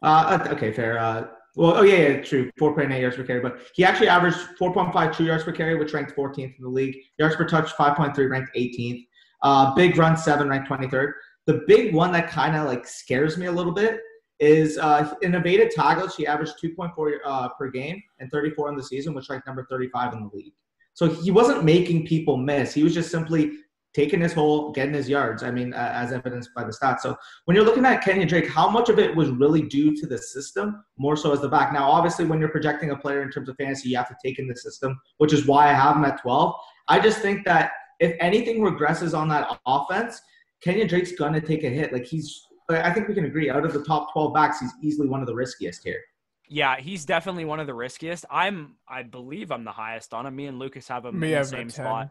[0.04, 1.00] Uh, okay, fair.
[1.00, 2.52] Uh, well, oh yeah, yeah, true.
[2.62, 6.16] 4.8 yards per carry, but he actually averaged 4.5 true yards per carry, which ranked
[6.16, 6.96] 14th in the league.
[7.18, 9.08] Yards per touch, 5.3, ranked 18th.
[9.42, 11.14] Uh, big run, seven, ranked 23rd.
[11.48, 14.00] The big one that kind of like scares me a little bit
[14.40, 19.14] is uh, in tackles, he averaged 2.4 uh, per game and 34 in the season,
[19.14, 20.54] which ranked number 35 in the league.
[20.94, 22.74] So he wasn't making people miss.
[22.74, 23.52] He was just simply
[23.98, 25.42] taking his hole, getting his yards.
[25.42, 27.00] I mean, uh, as evidenced by the stats.
[27.00, 30.06] So when you're looking at Kenyan Drake, how much of it was really due to
[30.06, 31.74] the system, more so as the back?
[31.74, 34.38] Now, obviously, when you're projecting a player in terms of fantasy, you have to take
[34.38, 36.54] in the system, which is why I have him at 12.
[36.88, 40.22] I just think that if anything regresses on that offense,
[40.64, 41.92] Kenyan Drake's gonna take a hit.
[41.92, 43.50] Like he's, I think we can agree.
[43.50, 46.02] Out of the top 12 backs, he's easily one of the riskiest here.
[46.50, 48.26] Yeah, he's definitely one of the riskiest.
[48.30, 50.36] I'm, I believe, I'm the highest on him.
[50.36, 51.70] Me and Lucas have him Me, in the same 10.
[51.70, 52.10] spot.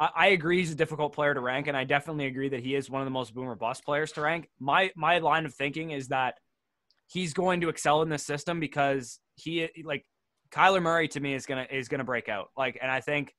[0.00, 2.74] I, I agree he's a difficult player to rank, and I definitely agree that he
[2.74, 4.48] is one of the most boomer bust players to rank.
[4.58, 6.34] My my line of thinking is that
[7.06, 10.04] he's going to excel in this system because he like
[10.50, 12.48] Kyler Murray to me is gonna is gonna break out.
[12.56, 13.34] Like, and I think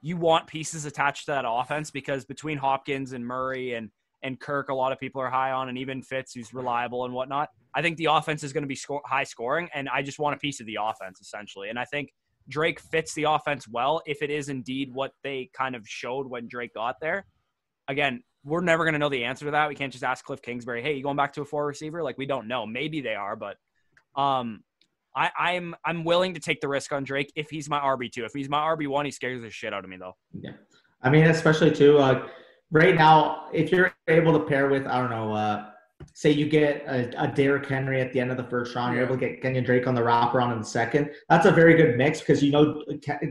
[0.00, 3.90] you want pieces attached to that offense because between Hopkins and Murray and
[4.22, 7.14] and Kirk, a lot of people are high on, and even Fitz, who's reliable and
[7.14, 7.48] whatnot.
[7.74, 10.36] I think the offense is going to be score, high scoring, and I just want
[10.36, 11.68] a piece of the offense essentially.
[11.68, 12.12] And I think
[12.48, 16.48] Drake fits the offense well if it is indeed what they kind of showed when
[16.48, 17.26] Drake got there.
[17.88, 19.68] Again, we're never going to know the answer to that.
[19.68, 22.18] We can't just ask Cliff Kingsbury, "Hey, you going back to a four receiver?" Like
[22.18, 22.66] we don't know.
[22.66, 23.56] Maybe they are, but
[24.16, 24.62] um,
[25.14, 28.24] I, I'm I'm willing to take the risk on Drake if he's my RB two.
[28.24, 30.14] If he's my RB one, he scares the shit out of me though.
[30.32, 30.52] Yeah,
[31.02, 31.98] I mean, especially too.
[31.98, 32.26] Uh,
[32.72, 35.66] right now, if you're able to pair with, I don't know, uh,
[36.14, 39.04] say you get a, a Derrick Henry at the end of the first round, you're
[39.04, 41.10] able to get Kenyan Drake on the wraparound in the second.
[41.28, 42.82] That's a very good mix because you know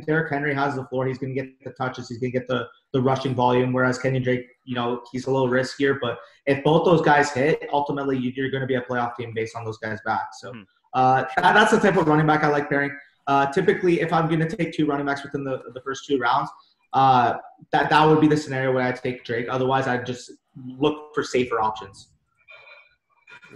[0.05, 1.05] Derrick Henry has the floor.
[1.05, 2.07] He's going to get the touches.
[2.07, 3.73] He's going to get the the rushing volume.
[3.73, 5.97] Whereas Kenyan Drake, you know, he's a little riskier.
[6.01, 9.33] But if both those guys hit, ultimately you, you're going to be a playoff team
[9.33, 10.29] based on those guys back.
[10.39, 10.53] So.
[10.53, 10.61] Hmm.
[10.93, 12.91] Uh, that, that's the type of running back I like pairing.
[13.25, 16.17] Uh, typically, if I'm going to take two running backs within the, the first two
[16.17, 16.49] rounds,
[16.93, 17.33] uh,
[17.71, 19.47] that that would be the scenario where I'd take Drake.
[19.49, 20.31] Otherwise, I'd just
[20.65, 22.09] look for safer options.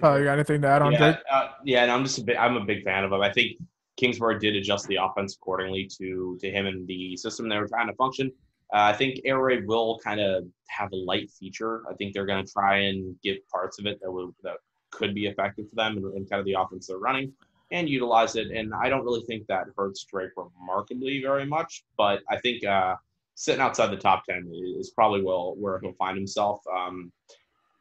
[0.03, 1.17] Uh, you got anything to add on yeah, Drake?
[1.31, 2.37] uh, yeah, and I'm just a bit.
[2.37, 3.21] I'm a big fan of him.
[3.21, 3.57] I think
[3.97, 7.87] Kingsbury did adjust the offense accordingly to to him and the system they were trying
[7.87, 8.31] to function.
[8.73, 11.83] Uh, I think air raid will kind of have a light feature.
[11.89, 14.57] I think they're going to try and give parts of it that will that
[14.91, 17.33] could be effective for them and, and kind of the offense they're running
[17.71, 18.51] and utilize it.
[18.51, 21.83] And I don't really think that hurts Drake remarkably very much.
[21.97, 22.95] But I think uh,
[23.35, 26.61] sitting outside the top ten is probably will where he'll find himself.
[26.73, 27.11] Um,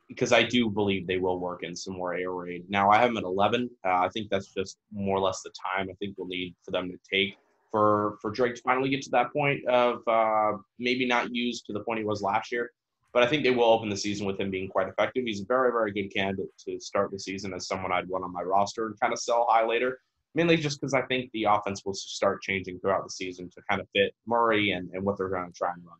[0.08, 2.64] because I do believe they will work in some more air raid.
[2.68, 3.70] Now I have him at 11.
[3.84, 6.72] Uh, I think that's just more or less the time I think we'll need for
[6.72, 7.36] them to take
[7.70, 11.72] for for Drake to finally get to that point of uh, maybe not used to
[11.72, 12.70] the point he was last year.
[13.12, 15.24] But I think they will open the season with him being quite effective.
[15.24, 18.32] He's a very very good candidate to start the season as someone I'd want on
[18.32, 19.98] my roster and kind of sell high later.
[20.34, 23.80] Mainly just because I think the offense will start changing throughout the season to kind
[23.80, 25.96] of fit Murray and, and what they're going to try and run.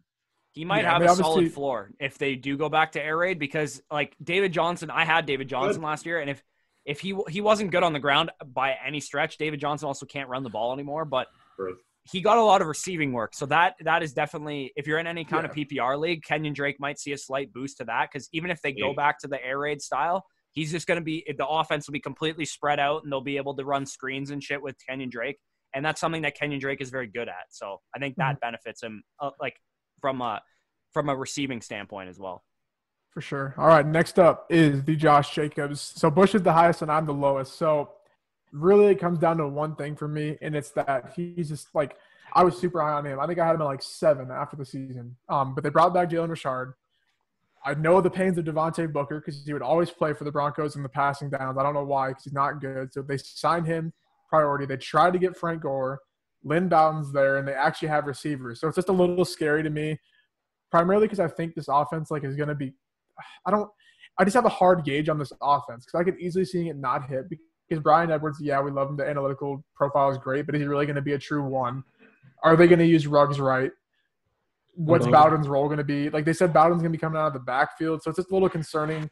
[0.53, 3.03] He might Yeah, I have mean, a solid floor if they do go back to
[3.03, 6.43] air raid because like David Johnson, I had David Johnson last year, and if
[6.85, 10.29] if he he wasn't good on the ground by any stretch, David Johnson also can't
[10.29, 11.05] run the ball anymore.
[11.05, 11.79] But Truth.
[12.05, 15.09] he got a lot of receiving work, so that that is definitely if you're in
[15.09, 18.29] any kind of PPR league, Kenyan Drake might see a slight boost to that because
[18.33, 21.25] even if they go back to the air raid style, he's just going to be
[21.37, 24.43] the offense will be completely spread out, and they'll be able to run screens and
[24.43, 25.39] shit with Kenyan Drake,
[25.75, 27.47] and that's something that Kenyan Drake is very good at.
[27.51, 29.57] So I think that benefits him, uh, like
[30.01, 30.41] from a
[30.93, 32.45] from a receiving standpoint as well.
[33.11, 33.55] For sure.
[33.59, 33.87] All right.
[33.87, 35.81] Next up is the Josh Jacobs.
[35.81, 37.57] So Bush is the highest and I'm the lowest.
[37.57, 37.91] So
[38.53, 41.97] really it comes down to one thing for me, and it's that he's just like
[42.33, 43.21] I was super high on him.
[43.21, 45.17] I think I had him at like seven after the season.
[45.29, 46.75] Um, but they brought back Jalen Richard.
[47.65, 50.77] I know the pains of Devontae Booker because he would always play for the Broncos
[50.77, 51.57] in the passing downs.
[51.59, 52.93] I don't know why because he's not good.
[52.93, 53.93] So they signed him
[54.29, 54.67] priority.
[54.67, 56.01] They tried to get Frank Gore.
[56.45, 58.61] Lynn Bowden's there, and they actually have receivers.
[58.61, 59.99] So it's just a little scary to me,
[60.71, 62.75] primarily because I think this offense like is going to be.
[63.47, 63.71] I don't.
[64.19, 66.77] I just have a hard gauge on this offense because I could easily see it
[66.77, 68.39] not hit because Bryan Edwards.
[68.41, 68.97] Yeah, we love him.
[68.97, 71.83] The analytical profile is great, but is he really going to be a true one?
[72.43, 73.73] Are they going to use Ruggs right?
[74.75, 75.07] What's.
[75.07, 76.11] Bowden's role going to be?
[76.11, 78.31] Like they said, Bowden's going to be coming out of the backfield, so it's just
[78.31, 79.11] a little concerning.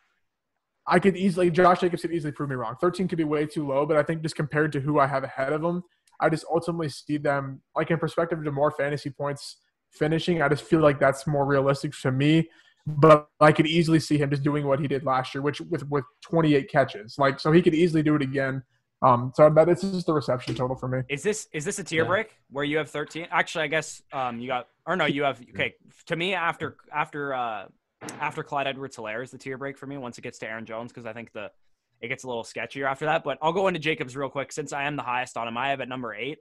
[0.87, 2.75] I could easily Josh Jacobs could easily prove me wrong.
[2.81, 5.23] 13 could be way too low, but I think just compared to who I have
[5.23, 5.85] ahead of them,
[6.21, 9.59] I just ultimately see them like in perspective to more fantasy points
[9.91, 10.43] finishing.
[10.43, 12.49] I just feel like that's more realistic to me.
[12.87, 15.89] but I could easily see him just doing what he did last year, which with
[15.89, 17.17] with 28 catches.
[17.19, 18.63] Like so, he could easily do it again.
[19.03, 21.01] Um, so that this is the reception total for me.
[21.09, 22.09] Is this is this a tier Yeah.
[22.09, 23.27] break where you have 13?
[23.31, 25.75] Actually, I guess um you got or no, you have okay.
[26.07, 27.67] To me, after after uh
[28.21, 30.67] after Clyde Edwards Helaire is the tier break for me once it gets to Aaron
[30.67, 31.51] Jones because I think the
[32.01, 33.25] it gets a little sketchier after that.
[33.25, 35.57] But I'll go into Jacobs real quick since I am the highest on him.
[35.57, 36.39] I have at number eight,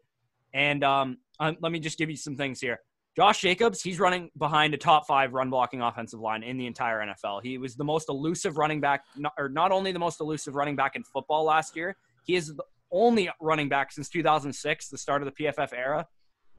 [0.54, 2.80] and um uh, let me just give you some things here.
[3.16, 7.00] Josh Jacobs, he's running behind a top five run blocking offensive line in the entire
[7.06, 7.42] NFL.
[7.44, 9.04] He was the most elusive running back,
[9.38, 12.64] or not only the most elusive running back in football last year, he is the
[12.92, 16.08] only running back since 2006, the start of the PFF era,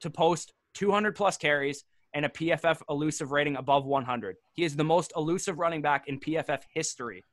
[0.01, 4.37] to post 200 plus carries and a PFF elusive rating above 100.
[4.55, 7.25] He is the most elusive running back in PFF history.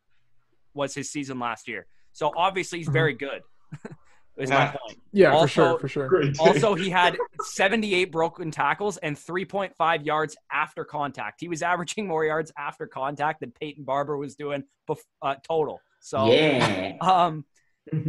[0.74, 1.88] Was his season last year?
[2.14, 3.42] So obviously he's very good.
[4.38, 4.72] is my Yeah.
[4.72, 5.00] point.
[5.12, 6.08] Yeah, Also- for sure, for sure.
[6.08, 6.40] Great.
[6.40, 11.42] Also, he had 78 broken tackles and 3.5 yards after contact.
[11.42, 15.82] He was averaging more yards after contact than Peyton Barber was doing bef- uh, total.
[16.00, 16.96] So, Yeah.
[17.02, 17.46] um,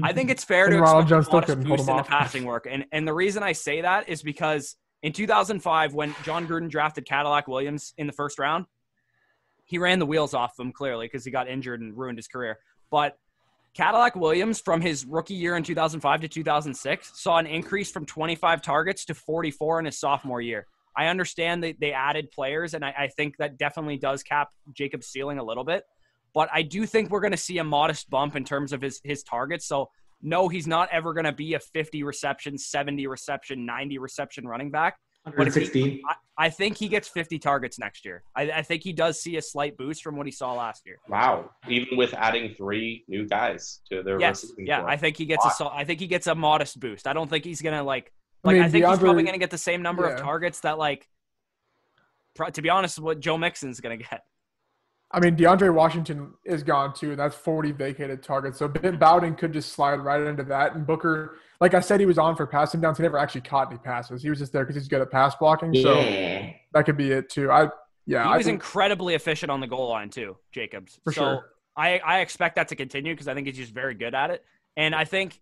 [0.03, 2.67] I think it's fair to expect Jones a modest couldn't boost in the passing work.
[2.69, 7.07] And and the reason I say that is because in 2005, when Jon Gruden drafted
[7.07, 8.67] Cadillac Williams in the first round,
[9.65, 12.59] he ran the wheels off him clearly because he got injured and ruined his career.
[12.91, 13.17] But
[13.73, 18.63] Cadillac Williams, from his rookie year in 2005 to 2006, saw an increase from 25
[18.63, 20.67] targets to 44 in his sophomore year.
[20.97, 25.07] I understand that they added players, and I, I think that definitely does cap Jacob's
[25.07, 25.85] ceiling a little bit.
[26.35, 29.01] But I do think we're going to see a modest bump in terms of his
[29.05, 29.67] his targets.
[29.67, 29.91] So
[30.23, 34.71] no, he's not ever going to be a 50 reception, 70 reception, 90 reception running
[34.71, 34.97] back.
[35.37, 38.23] But if he- I, I think he gets 50 targets next year.
[38.35, 40.97] I, I think he does see a slight boost from what he saw last year.
[41.09, 41.51] Wow.
[41.69, 44.89] Even with adding three new guys to their Yes, yeah, core.
[44.91, 47.07] I think he gets a sol- I think he gets a modest boost.
[47.07, 48.13] I don't think he's gonna like
[48.45, 50.79] I like I, mean, think he's probably gonna get the same number of targets that
[50.79, 51.07] like.
[52.35, 54.23] pro- To be honest, what Joe Mixon's gonna get.
[55.13, 57.17] I mean, DeAndre Washington is gone too.
[57.17, 58.59] That's 40 vacated targets.
[58.59, 60.75] So Ben Bowden could just slide right into that.
[60.77, 62.99] And Booker, like I said, he was on for passing downs.
[62.99, 64.23] He never actually caught any passes.
[64.23, 65.75] He was just there because he's good at pass blocking.
[65.75, 66.53] So Yeah.
[66.75, 67.51] that could be it too.
[67.51, 67.69] I
[68.07, 71.01] yeah, he I was think, incredibly efficient on the goal line too, Jacobs.
[71.05, 71.51] For so sure.
[71.77, 74.45] I I expect that to continue because I think he's just very good at it.
[74.77, 75.41] And I think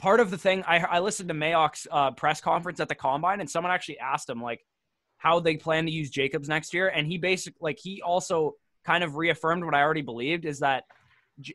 [0.00, 3.40] part of the thing I I listened to Mayock's uh, press conference at the combine,
[3.40, 4.64] and someone actually asked him like
[5.18, 8.54] how they plan to use Jacobs next year, and he basically like he also
[8.88, 10.84] kind of reaffirmed what I already believed is that.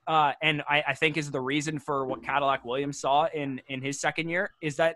[0.08, 3.82] Uh, and I, I think is the reason for what Cadillac Williams saw in in
[3.82, 4.96] his second year is that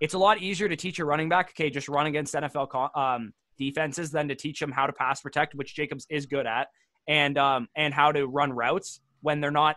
[0.00, 3.32] it's a lot easier to teach a running back, okay, just run against NFL um,
[3.56, 6.68] defenses than to teach them how to pass protect, which Jacobs is good at,
[7.06, 9.76] and um, and how to run routes when they're not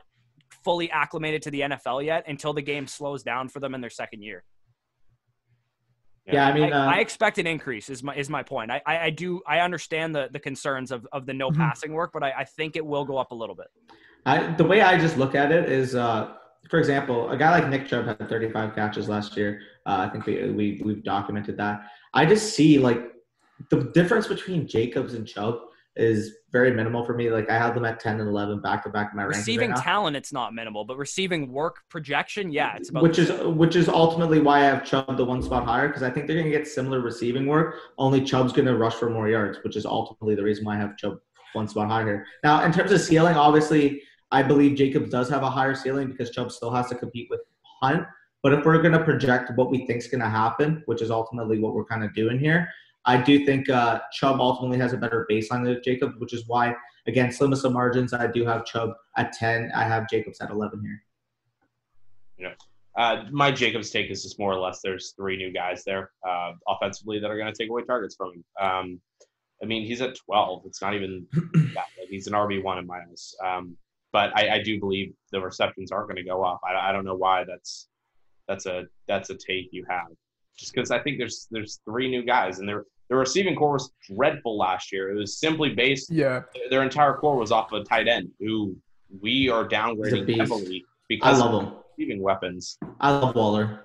[0.64, 3.90] fully acclimated to the NFL yet until the game slows down for them in their
[3.92, 4.44] second year.
[6.26, 7.90] Yeah, I mean, I, uh, I expect an increase.
[7.90, 8.72] Is my is my point.
[8.72, 11.58] I, I, I do I understand the the concerns of, of the no Mhm.
[11.58, 13.68] passing work, but I, I think it will go up a little bit.
[14.26, 16.34] I, the way I just look at it is, uh,
[16.70, 19.60] for example, a guy like Nick Chubb had 35 catches last year.
[19.86, 21.82] Uh, I think we, we we've documented that.
[22.14, 23.02] I just see like
[23.70, 25.56] the difference between Jacobs and Chubb
[25.96, 27.30] is very minimal for me.
[27.30, 29.80] Like I have them at 10 and 11 back to back in my Receiving right
[29.80, 33.88] talent, it's not minimal, but receiving work projection, yeah, it's about which is which is
[33.88, 36.58] ultimately why I have Chubb the one spot higher because I think they're going to
[36.58, 37.76] get similar receiving work.
[37.98, 40.80] Only Chubb's going to rush for more yards, which is ultimately the reason why I
[40.80, 41.20] have Chubb
[41.54, 42.26] one spot higher.
[42.44, 44.02] Now, in terms of ceiling, obviously,
[44.32, 47.42] I believe Jacobs does have a higher ceiling because Chubb still has to compete with
[47.82, 48.06] Hunt.
[48.42, 51.12] But if we're going to project what we think is going to happen, which is
[51.12, 52.68] ultimately what we're kind of doing here,
[53.06, 56.74] I do think uh, Chubb ultimately has a better baseline than Jacobs, which is why,
[57.08, 59.72] again, slimmest of the margins, I do have Chubb at 10.
[59.76, 61.02] I have Jacobs at 11 here.
[62.96, 66.52] Uh, my Jacobs take is just more or less there's three new guys there uh,
[66.68, 68.44] offensively that are going to take away targets from him.
[68.60, 69.02] Um,
[69.62, 70.64] I mean, he's at 12.
[70.66, 71.86] It's not even that.
[71.98, 73.36] Like, he's an RB1 in my eyes.
[73.44, 73.78] Um,
[74.12, 76.62] but I, I do believe the receptions aren't going to go up.
[76.64, 77.88] I, I don't know why that's
[78.48, 80.08] that's a that's a take you have.
[80.58, 83.92] Just because I think there's there's three new guys and their their receiving corps was
[84.16, 85.12] dreadful last year.
[85.12, 88.76] It was simply based yeah, their entire core was off a tight end who
[89.22, 90.40] we are downgrading beast.
[90.40, 90.86] heavily
[91.22, 91.74] I love of him.
[91.98, 92.78] receiving weapons.
[93.00, 93.82] I love Waller.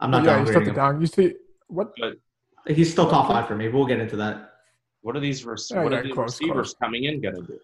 [0.00, 0.74] I'm not yeah, you still downgrading have him.
[0.74, 1.00] down.
[1.00, 1.34] You see
[1.68, 1.94] what?
[2.66, 3.68] He's still top five for me.
[3.68, 4.50] We'll get into that.
[5.02, 7.42] What are these, rec- Oh, what yeah, are these close, receivers coming in going to
[7.42, 7.58] do?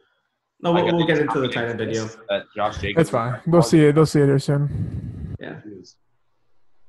[0.62, 2.06] No, we'll, got we'll get into the tight end video.
[2.28, 2.96] That Josh Jacobs.
[2.96, 3.40] That's fine.
[3.46, 3.94] They'll see it.
[3.94, 5.34] They'll see it here soon.
[5.40, 5.58] Yeah.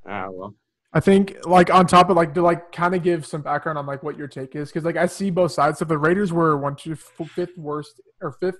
[0.05, 0.53] Ah, well.
[0.93, 3.85] I think like on top of like to like kind of give some background on
[3.85, 5.79] like what your take is because like I see both sides.
[5.79, 8.59] So the Raiders were one two fifth worst or fifth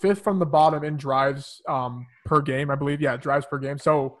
[0.00, 3.78] fifth from the bottom in drives um per game I believe yeah drives per game.
[3.78, 4.18] So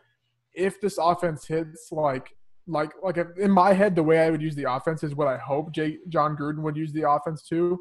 [0.54, 2.30] if this offense hits like
[2.66, 5.28] like like if, in my head the way I would use the offense is what
[5.28, 7.78] I hope Jay, Jon Gruden would use the offense too.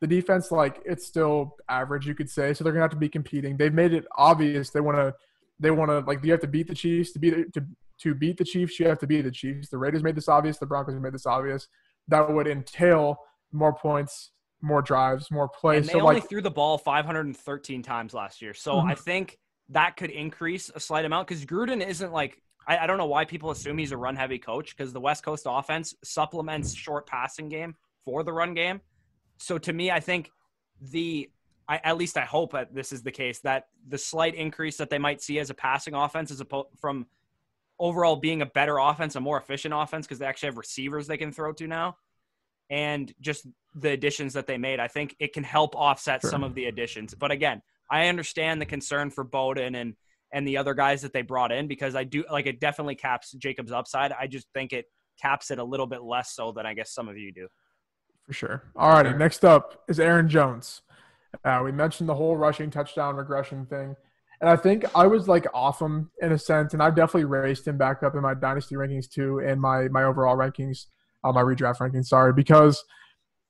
[0.00, 2.54] The defense, like it's still average, you could say.
[2.54, 3.56] So they're gonna have to be competing.
[3.56, 5.14] They've made it obvious they want to.
[5.60, 7.66] They want to like you have to beat the Chiefs to beat to
[8.02, 8.78] to beat the Chiefs.
[8.78, 9.68] You have to beat the Chiefs.
[9.68, 10.58] The Raiders made this obvious.
[10.58, 11.68] The Broncos made this obvious.
[12.08, 13.18] That would entail
[13.52, 14.30] more points,
[14.62, 15.80] more drives, more plays.
[15.80, 18.54] And they so only like threw the ball 513 times last year.
[18.54, 18.90] So Mhm.
[18.90, 19.38] I think
[19.70, 23.24] that could increase a slight amount because Gruden isn't like I, I don't know why
[23.24, 27.48] people assume he's a run heavy coach because the West Coast offense supplements short passing
[27.48, 28.82] game for the run game.
[29.38, 30.30] So to me, I think
[30.80, 31.30] the
[31.66, 34.88] I, at least I hope that this is the case that the slight increase that
[34.90, 37.06] they might see as a passing offense is oppo- from
[37.78, 41.16] overall being a better offense, a more efficient offense because they actually have receivers they
[41.16, 41.96] can throw to now,
[42.70, 44.80] and just the additions that they made.
[44.80, 46.30] I think it can help offset Sure.
[46.30, 47.14] some of the additions.
[47.14, 49.94] But again, I understand the concern for Bowden and
[50.30, 53.32] and the other guys that they brought in because I do like it definitely caps
[53.32, 54.12] Jacob's upside.
[54.12, 54.84] I just think it
[55.20, 57.48] caps it a little bit less so than I guess some of you do.
[58.26, 58.62] For sure.
[58.76, 59.14] All righty.
[59.16, 60.82] Next up is Aaron Jones.
[61.44, 63.96] Uh, we mentioned the whole rushing touchdown regression thing.
[64.40, 67.66] And I think I was like off him in a sense, and I've definitely raced
[67.66, 70.86] him back up in my dynasty rankings too, and my my overall rankings,
[71.24, 72.06] uh, my redraft rankings.
[72.06, 72.82] Sorry, because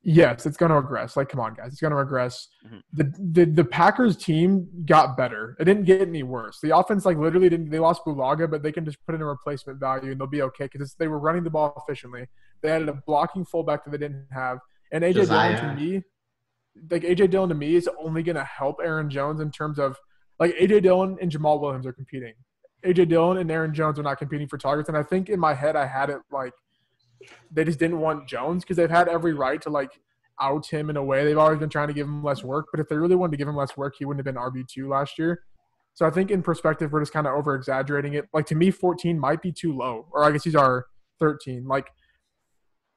[0.02, 1.16] yes, it's going to regress.
[1.16, 2.48] Like, come on, guys, it's going to regress.
[2.66, 2.80] Mhm.
[2.92, 5.56] The, the the Packers team got better.
[5.60, 6.58] It didn't get any worse.
[6.62, 7.70] The offense like literally didn't.
[7.70, 10.42] They lost Bulaga, but they can just put in a replacement value and they'll be
[10.42, 12.26] okay because they were running the ball efficiently.
[12.62, 14.58] They added a blocking fullback that they didn't have,
[14.90, 16.02] and AJ Dillon to me,
[16.90, 19.98] like AJ Dillon to me is only going to help Aaron Jones in terms of
[20.38, 22.34] like AJ Dillon and Jamaal Williams are competing.
[22.84, 25.54] AJ Dillon and Aaron Jones are not competing for targets, and I think in my
[25.54, 26.52] head I had it like
[27.50, 29.90] they just didn't want Jones because they've had every right to like
[30.40, 31.24] out him in a way.
[31.24, 33.36] They've always been trying to give him less work, but if they really wanted to
[33.36, 35.42] give him less work, he wouldn't have been RB two last year.
[35.94, 38.28] So I think in perspective, we're just kind of over exaggerating it.
[38.32, 40.86] Like to me, 14 might be too low, or I guess he's our
[41.18, 41.66] 13.
[41.66, 41.88] Like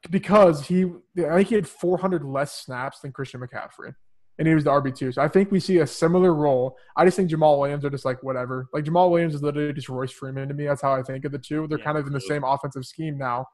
[0.09, 0.85] because he,
[1.17, 3.93] I think he had 400 less snaps than Christian McCaffrey,
[4.41, 5.11] and he was the RB two.
[5.11, 6.75] So I think we see a similar role.
[6.97, 8.67] I just think Jamaal Williams are just like whatever.
[8.73, 10.65] Like Jamaal Williams is literally just Royce Freeman to me.
[10.65, 11.67] That's how I think of the two.
[11.67, 13.45] They're Yeah, kind of in the same offensive scheme now.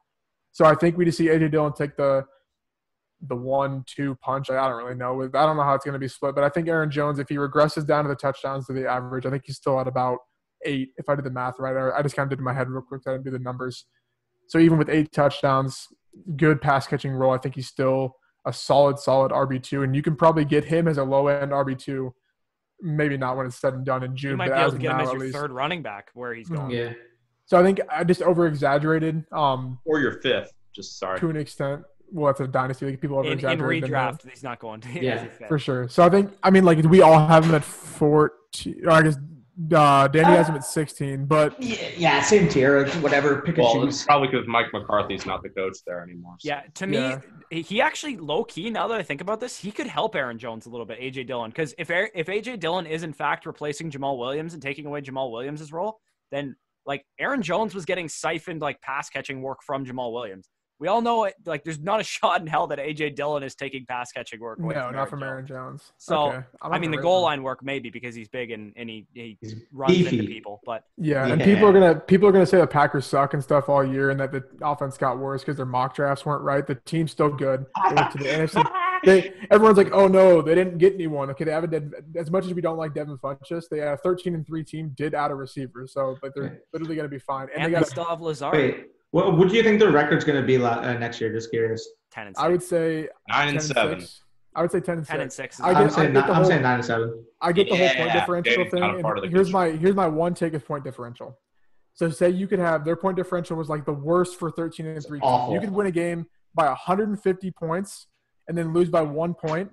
[0.52, 2.24] So I think we just see AJ Dillon take the
[3.20, 4.48] the one two punch.
[4.48, 5.22] I don't really know.
[5.24, 7.28] I don't know how it's going to be split, but I think Aaron Jones, if
[7.28, 10.20] he regresses down to the touchdowns to the average, I think he's still at about
[10.64, 10.88] eight.
[10.96, 12.54] If I did the math right, I I just kind of did it in my
[12.54, 13.02] head real quick.
[13.06, 13.84] I didn't do the numbers.
[14.46, 15.86] So even with eight touchdowns,
[16.38, 18.14] good pass catching role, I think he's still
[18.48, 21.52] a solid, solid RB two, and you can probably get him as a low end
[21.52, 22.14] RB two.
[22.80, 24.72] Maybe not when it's said and done in You June, might but be able as
[24.72, 25.36] to of get him as your least.
[25.36, 26.70] third running back where he's going.
[26.70, 26.92] Yeah.
[27.46, 30.52] So I think I just over exaggerated um, Or your fifth.
[30.74, 31.18] Just sorry.
[31.20, 31.82] to an extent.
[32.12, 33.00] Well, that's a dynasty league.
[33.00, 33.84] People over In, in exaggerate.
[33.84, 34.88] redraft, he's not going to.
[35.00, 35.48] Yeah, as he said.
[35.48, 35.88] for sure.
[35.88, 38.80] So I think I mean like we all have him at fourteen.
[38.86, 39.16] Or I guess
[39.74, 42.84] uh, Danny has him at sixteen, but Yeah, yeah, same tier.
[42.84, 43.42] like, Whatever.
[43.42, 46.36] Pick and Well, it's probably because Mike McCarthy's not the coach there anymore.
[46.38, 47.20] so- Yeah, to me, Yeah.
[47.50, 48.70] he actually low key.
[48.70, 50.98] Now that I think about this, he could help Aaron Jones a little bit.
[51.00, 54.86] AJ Dillon, because if if AJ Dillon is in fact replacing Jamaal Williams and taking
[54.86, 55.98] away Jamaal Williams' role,
[56.30, 60.48] then like Aaron Jones was getting siphoned like pass catching work from Jamaal Williams.
[60.80, 61.34] We all know it.
[61.44, 64.58] Like, there's not a shot in hell that AJ Dillon is taking pass catching work.
[64.60, 65.92] away no, from not from Aaron Jones.
[65.98, 66.36] So, Okay.
[66.36, 69.06] I'm I not mean, the goal line work maybe because he's big and, and he,
[69.14, 70.18] he He's runs beefy.
[70.18, 70.60] into people.
[70.64, 71.04] But him.
[71.04, 73.84] Yeah, and people are gonna people are gonna say the Packers suck and stuff all
[73.84, 76.66] year, and that the offense got worse because their mock drafts weren't right.
[76.66, 77.66] The team's still good.
[77.88, 78.70] They went to the NFC.
[79.04, 81.30] They, everyone's like, oh no, they didn't get anyone.
[81.30, 81.70] Okay, they haven't.
[81.70, 84.64] Dev- as much as we don't like Devin Funchess, they had a 13 and three
[84.64, 87.46] team did add a receiver, so but they're literally gonna be fine.
[87.54, 87.88] And, and they they got.
[87.88, 88.54] still have Lazard.
[88.54, 91.32] Wait, what, what do you think the record's going to be uh, next year?
[91.32, 91.88] Just curious.
[92.10, 92.44] Ten and six.
[92.44, 94.00] I would say Nine and seven.
[94.00, 94.22] Six.
[94.54, 95.36] I would say 10 and ten and 6.
[95.36, 95.60] six.
[95.60, 97.24] Is I I'm saying get ni- I'm saying nine and seven.
[97.40, 98.80] I get the whole point differential thing.
[98.80, 101.38] not a and part of the here's my here's my one take is point differential.
[101.94, 105.06] So say you could have their point differential was like the worst for 13 and
[105.06, 105.20] three.
[105.22, 108.08] You could win a game by 150 points
[108.48, 109.70] and then lose by one point.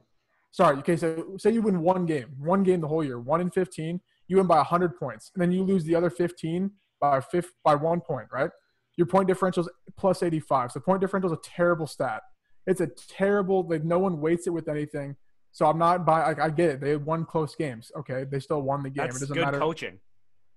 [0.51, 0.97] Sorry, okay.
[0.97, 3.99] So say you win one game, one game the whole year, one in 15.
[4.27, 6.71] You win by 100 points, and then you lose the other 15
[7.01, 8.27] by fifth by one point.
[8.31, 8.49] Right?
[8.97, 10.71] Your point differential is plus 85.
[10.71, 12.21] So point differential is a terrible stat.
[12.67, 13.67] It's a terrible.
[13.67, 15.15] Like no one weights it with anything.
[15.51, 16.23] So I'm not by.
[16.25, 16.81] Like I get it.
[16.81, 17.91] They won close games.
[17.97, 19.05] Okay, they still won the game.
[19.05, 19.59] That's it doesn't good matter.
[19.59, 19.99] coaching.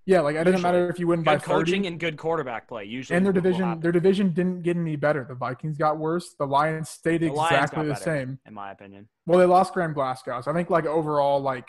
[0.06, 1.54] Yeah, like it doesn't matter if you win by Good 30.
[1.58, 2.84] coaching and good quarterback play.
[2.84, 5.26] Usually, and their division, their division didn't get any better.
[5.28, 6.34] The Vikings got worse.
[6.38, 8.02] The Lions stayed The exactly got the better.
[8.04, 8.38] same.
[8.46, 9.06] in my opinion.
[9.26, 10.40] Well, they lost Graham Glasgow.
[10.40, 11.68] So I think like overall, like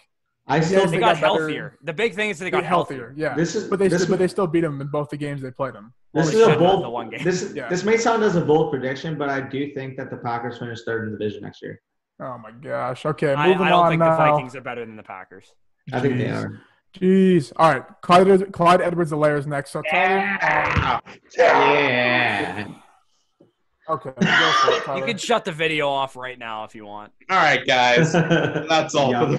[0.52, 1.78] I still Yes, They think got, got better- healthier.
[1.84, 3.14] The big thing is they they got got healthier.
[3.16, 5.18] Yeah, this is but they this, still, but they still beat them in both the
[5.18, 5.94] games they played them.
[6.14, 6.92] This they is a should have the bold.
[6.92, 7.24] one game.
[7.24, 7.70] This Yeah.
[7.70, 10.82] this may sound as a bold prediction, but I do think that the Packers finish
[10.84, 11.80] third in the division next year.
[12.22, 13.06] Oh my gosh.
[13.06, 14.12] Okay, I, moving I don't on think now.
[14.12, 15.54] the Vikings are better than the Packers.
[15.94, 16.60] I think they are.
[17.00, 17.54] Jeez.
[17.56, 19.70] All right, Clyde, Clyde Edwards-Helaire is next.
[19.72, 21.02] So Tyler, um,
[21.38, 22.68] Yeah.
[23.90, 27.12] Okay, it, You can shut the video off right now if you want.
[27.30, 28.12] All right, guys.
[28.14, 29.38] That's all Yeah.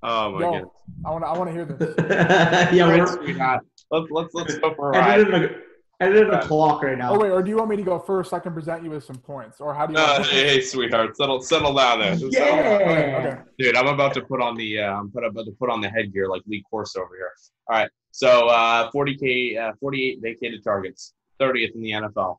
[0.00, 0.30] For the video.
[0.30, 0.70] Oh my Yo, goodness.
[1.04, 1.28] I want to.
[1.28, 1.94] I want to hear this.
[2.72, 3.66] yeah, All right, we're sweetheart.
[3.90, 5.20] Let's let's let's go for a ride.
[5.20, 7.14] editing a, editing a clock right now.
[7.14, 8.32] Oh wait, or do you want me to go first?
[8.32, 9.98] I can present you with some points, or how do you?
[9.98, 12.14] Uh, want to hey, sweetheart, settle settle down there.
[12.14, 12.78] Yeah.
[12.80, 13.38] Okay, okay.
[13.58, 15.88] Dude, I'm about to put on the uh, I'm put- about to put on the
[15.90, 17.30] headgear like Lee Corso over here.
[17.68, 22.36] All right, so uh, 40k, uh, 48 vacated targets, 30th in the NFL,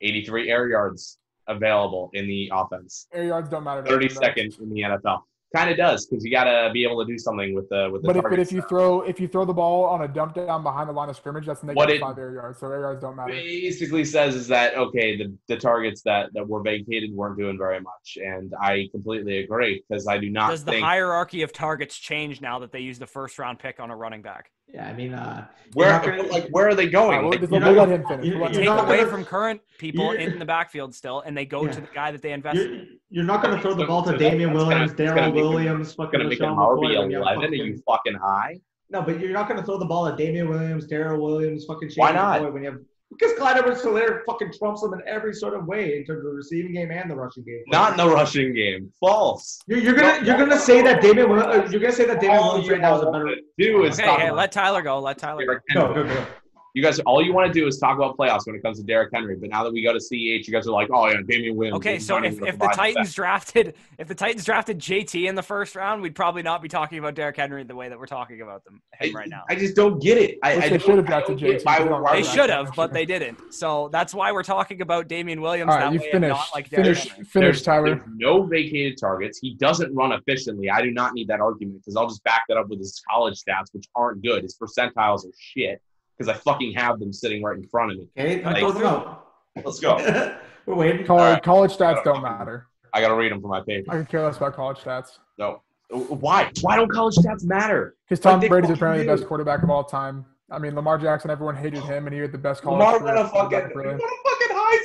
[0.00, 1.18] 83 air yards
[1.48, 3.82] available in the offense, Air yards don't matter.
[3.82, 5.20] to me, 32nd in the NFL.
[5.54, 8.00] Kind of does because you got to be able to do something with the with
[8.02, 10.34] the But if, but if you throw if you throw the ball on a dump
[10.34, 12.58] down behind the line of scrimmage, that's negative it- five air yards.
[12.58, 13.32] So air yards don't matter.
[13.34, 17.80] basically says is that okay the, the targets that that were vacated weren't doing very
[17.80, 22.40] much and i completely agree because i do not Does the hierarchy of targets change
[22.40, 24.50] now that they use the first round pick on a running back?
[24.72, 27.30] Yeah, I mean, uh, where you're gonna- like where are they going All right, we'll,
[27.30, 28.26] Like, you're we'll not- let him finish.
[28.26, 31.20] you- We'll let you're him Take away gonna- from current people in the backfield still,
[31.20, 31.72] and they go Yeah.
[31.72, 32.70] to the guy that they invested.
[32.70, 35.32] you're, you're not going to throw the ball to that- Damien that's gonna- Williams, Darrel
[35.32, 38.14] make Williams, fucking gonna make an LeSean RB you have 11 are fucking- you fucking
[38.14, 38.60] high
[38.90, 41.88] No, but you're not going to throw the ball at Damien Williams, Darrel Williams, fucking
[41.88, 42.40] Shane Why not?
[42.42, 42.80] McCoy when you have
[43.18, 46.36] because Clyde Edwards-Helaire fucking trumps them in every sort of way in terms of the
[46.36, 47.62] receiving game and the rushing game.
[47.68, 51.40] not in the rushing game false You're, you're gonna you're gonna say that Damien Will-
[51.42, 53.26] uh, you're gonna say that Damien all Williams right now is a better.
[53.26, 54.98] to do is Okay, talk hey, let Tyler go.
[55.00, 55.52] Let Tyler go.
[55.74, 56.26] Derrick Go go go.
[56.74, 58.84] You guys all you want to do is talk about playoffs when it comes to
[58.84, 61.18] Derrick Henry but now that we go to CEH you guys are like oh yeah
[61.28, 65.28] Damien Williams Okay, so if, if the gonna Titans drafted if the Titans drafted JT
[65.28, 67.98] in the first round, we'd probably not be talking about Derrick Henry the way that
[67.98, 69.42] we're talking about them him right now.
[69.50, 71.76] I just don't get it I, I they should have I drafted don't JT, why
[71.78, 73.52] they we're- don't why They should have, but they didn't.
[73.52, 76.30] So that's why we're talking about Damien Williams All right, that you way and finish.
[76.30, 77.08] not like Derrick Finish.
[77.10, 77.24] Henry.
[77.24, 77.94] Finish, There's, Tyler.
[77.96, 79.38] there's no vacated targets.
[79.38, 80.70] He doesn't run efficiently.
[80.70, 83.38] I do not need that argument because I'll just back that up with his college
[83.42, 84.42] stats, which aren't good.
[84.42, 85.82] His percentiles are shit
[86.26, 88.08] because I fucking have them sitting right in front of me.
[88.18, 89.26] Okay, Like- close them out.
[89.64, 89.96] Let's go.
[90.66, 91.04] We're waiting.
[91.06, 91.42] College, Alright.
[91.42, 92.68] college stats don't matter.
[92.94, 93.90] I gotta read them for my paper.
[93.90, 95.18] I can care less about college stats.
[95.38, 96.50] No, why?
[96.60, 97.96] Why don't college stats matter?
[98.08, 100.24] Because Tom Like they Brady's fucking apparently the best quarterback of all time.
[100.50, 103.14] I mean, Lamar Jackson, everyone hated him, and he had the best college Lamar career.
[103.14, 103.70] won a fucking,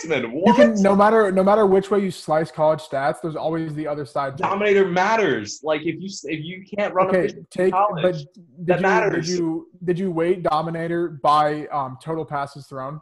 [0.02, 0.26] he Really.
[0.26, 0.48] won a fucking Heisman.
[0.48, 3.88] You can no matter no matter which way you slice college stats, there's always the
[3.88, 4.38] other side.
[4.38, 4.48] to it.
[4.48, 5.62] Dominator matters.
[5.64, 8.82] Like if you if you can't run Okay, efficient take college, but did that you
[8.82, 9.28] matters.
[9.28, 13.02] did you did you weight Dominator by um, total passes thrown?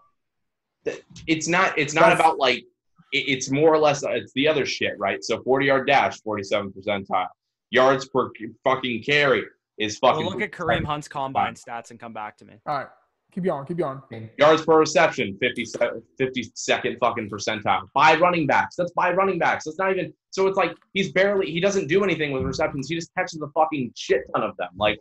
[1.28, 2.64] it's not it's not That's- about like
[3.12, 7.28] it's more or less it's the other shit right so 40 yard dash 47 percentile
[7.72, 8.30] yards per
[8.64, 9.44] fucking carry
[9.80, 12.54] is fucking Well, look at Kareem Hunt's combine stats and come back to me.
[12.68, 12.88] All right,
[13.36, 14.02] keep going, keep going.
[14.38, 15.66] yards per reception 50
[16.20, 20.58] 52nd fucking percentile by running backs that's by running backs that's not even so it's
[20.58, 24.22] like he's barely he doesn't do anything with receptions he just catches a fucking shit
[24.34, 24.98] ton of them like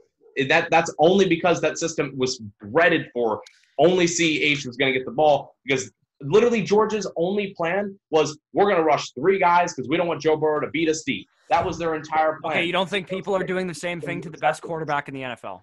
[0.49, 3.41] that that's only because that system was breaded for
[3.79, 8.65] only CH was going to get the ball because literally Georgia's only plan was we're
[8.65, 11.29] going to rush three guys because we don't want Joe Burrow to beat us deep.
[11.51, 12.57] That was their entire plan.
[12.57, 15.15] Okay, you don't think people are doing the same thing to the best quarterback in
[15.15, 15.61] the NFL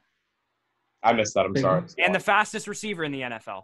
[1.03, 1.45] I missed that.
[1.45, 1.83] I'm sorry.
[1.97, 3.63] and the fastest receiver in the NFL?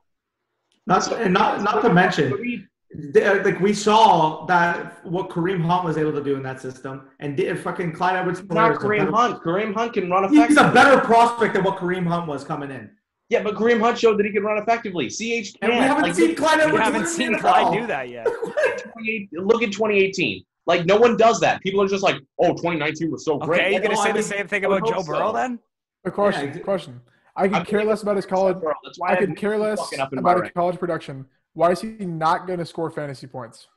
[0.86, 2.68] Not and not not to mention,
[3.16, 7.10] uh, like we saw that what Kareem Hunt was able to do in that system,
[7.20, 9.44] and did, fucking Clyde edwards not Kareem Hunt.
[9.44, 12.90] Kareem Hunt can run He's a better prospect than what Kareem Hunt was coming in.
[13.30, 15.10] Yeah, but Kareem Hunt showed that he can run effectively.
[15.10, 16.78] CH And we haven't Like, seen Clyde Edwards.
[16.78, 18.26] We haven't seen Clyde do that yet.
[19.34, 20.44] look at 2018.
[20.66, 21.62] Like no one does that.
[21.62, 24.10] People are just like, "Oh, 2019 was so great." Okay, you Well, gonna oh, say
[24.10, 25.34] I the same thing about Joe Burrow so.
[25.34, 25.60] then?
[26.06, 27.02] A question, Yeah, I- question.
[27.38, 28.58] I could I'm care less about his college.
[28.84, 31.26] That's why I I could care less fucking up in my about his college production.
[31.54, 33.68] Why is he not going to score fantasy points?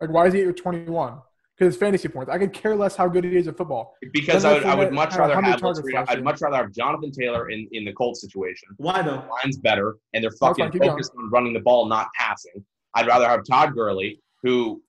[0.00, 1.18] Like, why is he at 21?
[1.56, 2.30] Because it's fantasy points.
[2.30, 3.94] I could care less how good he is at football.
[4.12, 6.56] because I would, I would much rather have let's targets read, last I'd much rather
[6.56, 8.68] have Jonathan Taylor in, in the Colts situation.
[8.78, 9.22] Why though?
[9.42, 10.90] Line's better, and they're fucking fine, going.
[10.90, 12.64] focused on running the ball, not passing.
[12.94, 14.82] I'd rather have Todd Gurley, who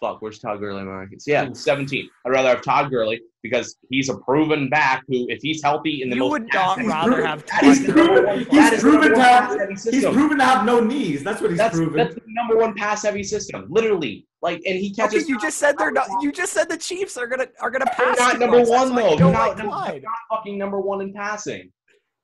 [0.00, 1.24] fuck, where's Todd Gurley in my rankings?
[1.26, 2.08] Yeah, 17.
[2.24, 6.10] I'd rather have Todd Gurley because he's a proven back who, if he's healthy in
[6.10, 8.90] the You most would not rather proven- have That He's proven- he's that is the
[8.90, 11.22] proven to have- He's proven to have no knees.
[11.22, 11.96] That's what he's That's, proven.
[11.96, 14.26] that's the number one pass heavy system, literally.
[14.42, 15.28] Like, and he Okay, catches.
[15.28, 16.06] you just said they're not.
[16.20, 18.18] You just said the Chiefs are gonna are gonna They're pass.
[18.18, 19.10] not number one That's why though.
[19.10, 19.66] you They're don't not, they're
[20.00, 21.72] not fucking number one in passing.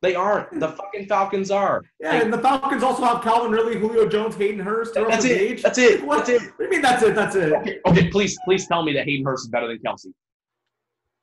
[0.03, 0.59] They aren't.
[0.59, 0.76] The hmm.
[0.76, 1.84] fucking Falcons are.
[2.00, 5.38] yeah, and the Falcons also have Calvin Ridley, Julio Jones, Hayden Hurst, That's Russell it.
[5.38, 5.62] Gage.
[5.62, 6.05] That's it.
[6.05, 6.26] What?
[6.26, 6.42] That's it.
[6.42, 7.14] What do you mean that's it?
[7.14, 7.53] That's it.
[7.53, 10.12] Okay, okay, please, please tell me that Hayden Hurst is better than Kelce.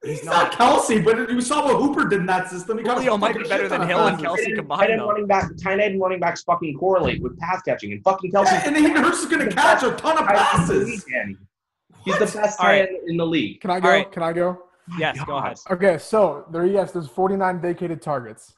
[0.01, 2.77] He's not Kelce, but you saw what Hooper did in that system.
[2.77, 4.17] He got a Julio might be better than Hill and.
[4.17, 7.91] Kelce combined, tight end running back, tight end running backs fucking correlate with pass catching,
[7.91, 8.45] and fucking Kelce.
[8.45, 11.05] Yeah, and Hayden Hurst is going to catch a ton of passes.
[12.05, 12.87] He's the best tight right.
[12.87, 13.59] end in the league.
[13.59, 13.89] Can I go?
[13.89, 14.09] All right.
[14.09, 14.63] Can I go?
[14.97, 15.57] Yes, go ahead.
[15.69, 18.55] Okay, so there, yes, there's 49 vacated targets.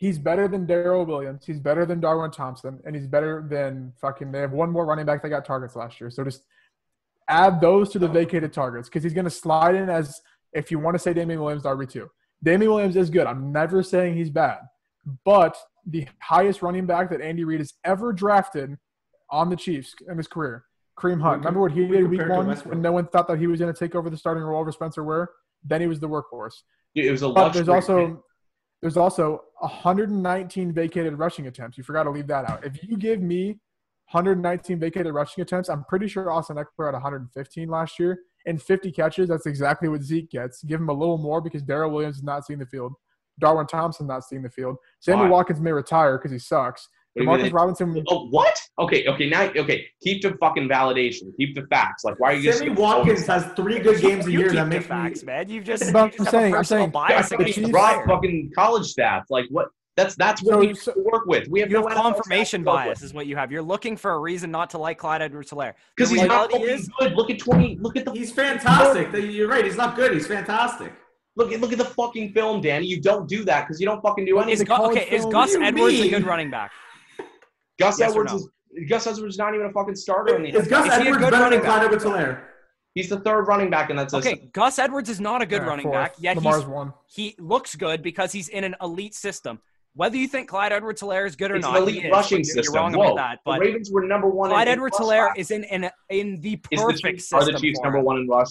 [0.00, 1.44] He's better than Darrel Williams.
[1.44, 4.32] He's better than Darwin Thompson, and he's better than fucking.
[4.32, 6.08] They have one more running back that got targets last year.
[6.08, 6.46] So just
[7.28, 10.22] add those to the vacated targets because he's going to slide in as
[10.54, 12.10] if you want to say Damien Williams RB two.
[12.42, 13.26] Damien Williams is good.
[13.26, 14.60] I'm never saying he's bad,
[15.22, 15.54] but
[15.86, 18.78] the highest running back that Andy Reid has ever drafted
[19.30, 20.64] on the Chiefs in his career,
[20.98, 21.40] Kareem Hunt.
[21.40, 23.78] Remember what he did week one when no one thought that he was going to
[23.78, 25.28] take over the starting role over Spencer Ware?
[25.62, 26.54] Then he was the workhorse.
[26.94, 28.24] It was a But there's also
[28.80, 31.78] there's also 119 vacated rushing attempts.
[31.78, 32.64] You forgot to leave that out.
[32.64, 33.58] If you give me
[34.10, 38.90] 119 vacated rushing attempts, I'm pretty sure Austin Ekeler had 115 last year and 50
[38.92, 39.28] catches.
[39.28, 40.62] That's exactly what Zeke gets.
[40.64, 42.94] Give him a little more because Darrel Williams is not seeing the field.
[43.38, 44.76] Darwin Thompson not seeing the field.
[45.00, 45.28] Sammy?
[45.28, 46.88] Watkins may retire because he sucks.
[47.14, 48.04] What do you Demarcus Robinson.
[48.08, 48.56] Oh, what?
[48.78, 49.84] Okay, okay, now, okay.
[50.02, 51.36] Keep the fucking validation.
[51.36, 52.04] Keep the facts.
[52.04, 54.86] Like, why are you Sammy just Watkins has three good games a year that makes
[54.86, 55.26] facts, me.
[55.26, 55.48] man.
[55.48, 57.72] You've just, But you just I'm saying- a I'm saying- bias I against mean, the
[57.72, 58.06] broad player.
[58.06, 59.24] fucking college staff.
[59.28, 59.68] Like, what?
[59.96, 61.48] That's that's what So- we have so- to work with.
[61.48, 63.50] We have You no have confirmation to bias, is what you have.
[63.50, 65.74] You're looking for a reason not to like Clyde Edwards-Helaire.
[65.96, 67.14] because he's not is, good.
[67.14, 67.76] Look at twenty.
[67.80, 69.08] Look at the He's fantastic.
[69.12, 69.64] You're right.
[69.64, 70.12] He's not good.
[70.12, 70.92] He's fantastic.
[71.36, 72.86] look at look at the fucking film, Danny.
[72.86, 74.64] You don't do that because you don't fucking do anything.
[74.64, 76.70] Gu- college okay, is Gus What do you Edwards a good running back?
[77.80, 78.38] Gus Yes Edwards no?
[78.38, 80.98] is Gus Edwards is not even a fucking starter in the Is Gus Is he
[80.98, 82.40] a Edwards good better running than Clyde Edwards-Helaire?
[82.94, 84.32] He's the third running back in that system.
[84.32, 85.94] Okay, Gus Edwards is not a good Yeah, running fourth.
[85.94, 86.92] back, yet Lamar's he's, one.
[87.06, 89.60] he looks good because he's in an elite system.
[89.94, 92.44] Whether you think Clyde Edwards-Helaire is good or It's not, an elite is, rushing you're-
[92.44, 92.74] system.
[92.74, 93.04] You're wrong Whoa.
[93.12, 93.32] about that.
[93.44, 94.50] the But Ravens were number one.
[94.50, 97.40] Clyde in, in Edwards-Helaire rush is in, in in the Is the perfect Chiefs, are
[97.40, 97.54] system.
[97.54, 98.48] the Chiefs for number one in rush?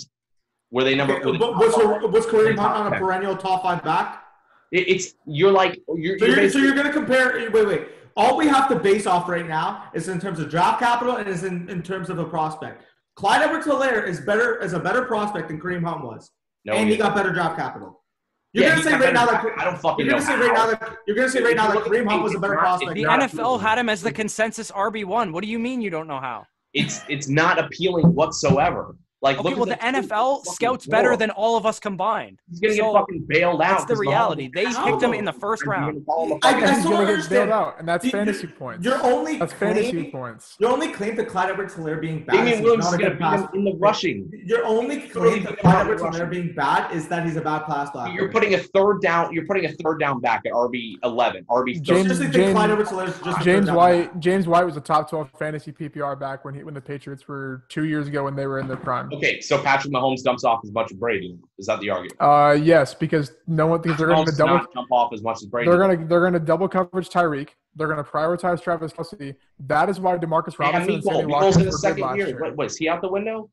[0.72, 1.16] Were they number?
[1.16, 4.24] Okay, were they but what's, top what's Kareem Hunt on a perennial top five back?
[4.72, 7.50] It- It's you're like you're, So you're you're, so you're going to compare.
[7.52, 7.88] Wait, wait.
[8.20, 11.28] All we have to base off right now is in terms of draft capital and
[11.30, 12.84] is in, in terms of a prospect.
[13.16, 16.30] Clyde Edwards-Helaire is better is a better prospect than Kareem Hunt was,
[16.66, 17.04] no, and he yeah.
[17.04, 18.04] got better draft capital.
[18.52, 20.42] You're Yeah, gonna say got right now that I don't fucking you're going to know
[20.42, 22.36] say right now that you're going to say right now that Kareem the Hunt was
[22.36, 22.96] a better draft, prospect.
[22.96, 25.32] The NFL had him as the consensus RB one.
[25.32, 26.46] What do you mean you don't know how?
[26.74, 28.96] it's it's not appealing whatsoever.
[29.22, 30.92] Like Okay, look well, the at the NFL scouts floor.
[30.92, 32.40] better than all of us combined.
[32.50, 33.80] He's gonna so get fucking bailed out.
[33.80, 34.46] That's the reality.
[34.46, 34.86] is They out.
[34.86, 35.94] picked him in the first Are round.
[35.94, 37.50] gonna call him a I- fucking- I He's still gonna get understand.
[37.50, 38.86] bailed out, and that's You- you- fantasy points.
[38.86, 40.56] Your only That's fantasy points.
[40.60, 43.24] your only claim to Clyde Edwards-Helaire being bad Damien he's Williams not is gonna beat
[43.24, 43.54] him pass.
[43.54, 44.32] in the rushing.
[44.46, 48.14] Your only claim to Clyde Edwards-Helaire being bad is that he's a bad pass blocker.
[48.14, 49.34] You're putting a third down.
[49.34, 52.18] You're putting a third down back at RB eleven, RB I James- thirteen.
[52.22, 54.18] think James- Clyde Edwards-Helaire is just James White.
[54.22, 57.64] James White was a top 12 fantasy PPR back when he when the Patriots were
[57.68, 59.09] two years ago when they were in their prime.
[59.14, 61.38] Okay, so Patrick Mahomes dumps off as much as Brady.
[61.58, 62.18] Is that the argument?
[62.20, 64.56] Uh, yes, because no one thinks they're going to does double.
[64.56, 65.70] not jump off as much as Brady.
[65.70, 67.50] They're gonna they're gonna double coverage Tyreek.
[67.76, 69.36] They're gonna prioritize Travis Kelce.
[69.68, 72.02] That is why Demarcus They have Robinson and Sammy Watkins in were the good second
[72.04, 72.28] last year.
[72.28, 72.42] year.
[72.42, 73.50] What, was he out the window?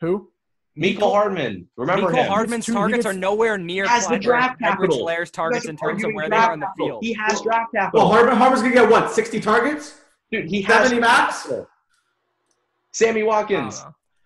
[0.00, 0.30] Who?
[0.76, 1.68] Mecole Hardman.
[1.76, 2.26] Remember Mecole him?
[2.28, 4.84] Hardman's Two- targets are nowhere near as the draft capital.
[5.08, 6.98] Edwards-Helaire's targets in terms of where they draft are on the field.
[7.04, 8.06] He has draft capital.
[8.08, 9.10] Well, Harvard, Harvard's gonna get what?
[9.12, 10.00] Sixty targets?
[10.32, 11.42] Dude, he has 70 max?
[11.42, 11.68] capital.
[12.92, 13.84] Sammy I Watkins.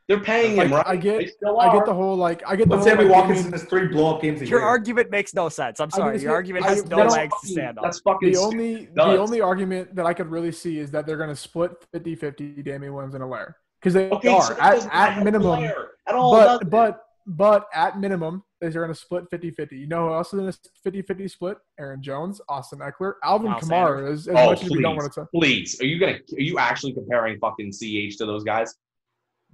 [0.08, 0.24] Don't know.
[0.24, 0.86] They're paying him, right?
[0.86, 1.30] I get-
[1.60, 3.58] I get the whole like I get the But whole Sammy like, Watkins gaming- in
[3.60, 4.68] his three blow up games a Your year.
[4.68, 5.80] argument makes no sense.
[5.80, 6.14] I'm sorry.
[6.14, 7.84] just Your get- argument I- has no that's legs to stand on.
[7.84, 8.54] That's fucking the stupid.
[8.54, 11.72] only the only argument that I could really see is that they're going to split
[11.92, 15.62] 50-50 Damien Williams and Alaire because they Okay, are so at, at minimum.
[16.06, 16.70] At all, But it?
[16.70, 19.72] but but at minimum they're going to split 50-50.
[19.78, 21.58] You know who else is in a 50-50 split?
[21.78, 24.10] Aaron Jones, Austin Ekeler, Alvin Miles Kamara.
[24.10, 25.26] As, as oh, much as we don't please, want to.
[25.34, 25.80] please.
[25.82, 26.14] Are you gonna?
[26.14, 28.74] Are you actually comparing fucking Ch to those guys?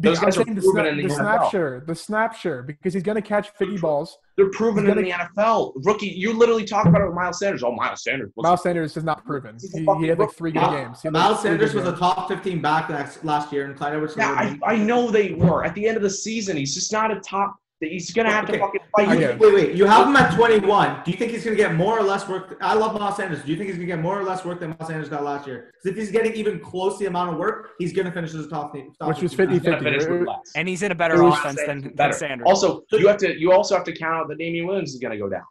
[0.00, 1.16] The, Those guys are saying the, proven snap, in the the NFL.
[1.16, 1.50] snap
[1.86, 4.18] the snap share, because he's going to catch 50 balls.
[4.36, 5.74] They're proven He's in the NFL.
[5.84, 7.62] Rookie, you literally talk about it with Miles Sanders.
[7.62, 8.32] Oh, Miles Sanders.
[8.36, 9.56] Miles Sanders is not proven.
[9.72, 11.02] He, he had like three good Miles- games.
[11.02, 14.14] He Miles Sanders good was a top 15 back last, last year, and Clyde Edwards.
[14.18, 15.64] Yeah, I, I know they were.
[15.64, 17.54] At the end of the season, he's just not a top.
[17.80, 19.08] He's gonna have to fucking fight.
[19.08, 19.36] I you.
[19.38, 19.74] wait, wait.
[19.74, 21.02] You have him at 21.
[21.04, 22.56] Do you think he's going to get more or less work?
[22.62, 23.42] I love Miles Sanders.
[23.42, 25.22] Do you think he's going to get more or less work than Miles Sanders got
[25.24, 25.72] last year?
[25.82, 28.32] Because if he's getting even close to the amount of work, he's going to finish
[28.32, 28.92] as a top team.
[28.98, 29.82] Top Which was 15 50-50.
[29.82, 30.26] finish.
[30.56, 32.12] And he's in a better It was- offense than, than Better.
[32.14, 32.46] Sanders.
[32.48, 33.38] Also, you have to.
[33.38, 35.42] You also have to count out that Damien Williams is gonna go down.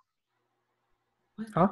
[1.53, 1.67] Huh?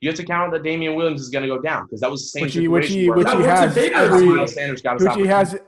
[0.00, 2.22] You have to count out that Damien Williams is gonna go down because that was
[2.22, 5.26] the same Which he, which situation he, which he has every, Sanders got which he
[5.26, 5.58] has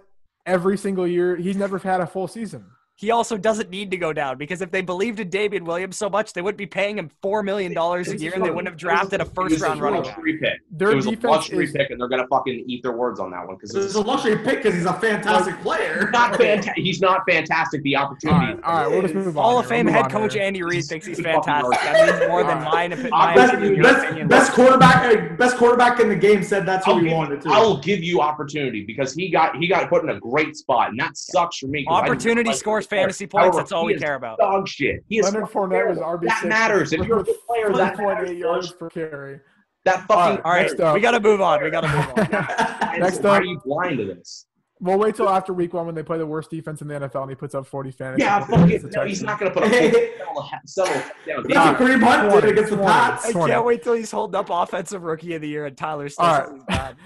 [0.47, 1.37] every single year.
[1.37, 2.67] He's never had a full season.
[3.01, 6.11] He also doesn't need to go down because if they believed in Damien Williams so
[6.11, 8.77] much, they wouldn't be paying him four million dollars a year, and they wouldn't have
[8.77, 10.17] drafted a It was first round running back.
[10.19, 10.59] luxury pick.
[10.71, 13.31] Their it was a luxury is pick, and they're gonna fucking eat their words on
[13.31, 16.11] that one because It's it's a luxury pick because he's a fantastic player.
[16.13, 16.75] not fantastic.
[16.77, 17.83] He's not fantastic.
[17.85, 18.39] The opportunity.
[18.39, 18.91] right, all right.
[18.91, 19.45] We'll just move on.
[19.45, 19.79] Hall of here.
[19.79, 20.43] Fame We'll head coach here.
[20.43, 21.81] Andy Reid thinks he's fantastic.
[21.81, 22.91] That means more than Alright.
[22.91, 22.93] mine.
[22.93, 24.29] opi- Uh, my Best, opinion, your best, opinion.
[24.29, 27.49] best quarterback, best quarterback in the game said that's who I'll he give, wanted to.
[27.51, 31.01] I'll give you opportunity because he got he got put in a great spot, and
[31.01, 31.87] that sucks for me.
[31.89, 32.90] Opportunity scores the player.
[32.91, 33.57] Fantasy points.
[33.57, 34.39] That's all he we care about.
[34.39, 35.05] Dog shit.
[35.09, 35.99] He is Leonard Fournette was.
[35.99, 36.93] RB That matters.
[36.93, 38.33] If you're a good player, that matters.
[38.33, 39.41] yards per carry.
[39.85, 40.43] That fucking.
[40.45, 41.63] right, All right, we gotta move on.
[41.63, 42.91] We gotta move on.
[42.93, 44.45] And Next why up- are you blind to this?
[44.83, 47.21] We'll wait till after week one when they play the worst defense in the NFL
[47.23, 48.23] and he puts up 40 fantasy.
[48.23, 48.97] Yeah, points fuck it.
[48.97, 51.43] No, he's not gonna put a full settle settle down.
[51.49, 53.27] That's what Kareem Hunt did 20, against the Pats.
[53.27, 56.25] I can't wait till he's holding up offensive rookie of the year and Tyler still
[56.25, 56.55] All says right.
[56.57, 56.97] he's bad.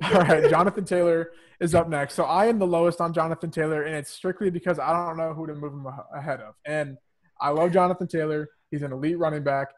[0.14, 2.14] All right, Jonathan Taylor is up next.
[2.14, 5.32] So I am the lowest on Jonathan Taylor, and it's strictly because I don't know
[5.34, 6.54] who to move him ahead of.
[6.64, 6.96] And
[7.40, 8.48] I love Jonathan Taylor.
[8.70, 9.68] He's an elite running back,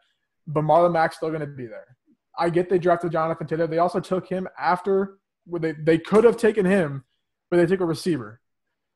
[0.47, 1.97] but Marlon Mack's still going to be there.
[2.37, 3.67] I get they drafted Jonathan Taylor.
[3.67, 5.17] They also took him after
[5.59, 7.03] they, they could have taken him,
[7.49, 8.39] but they took a receiver.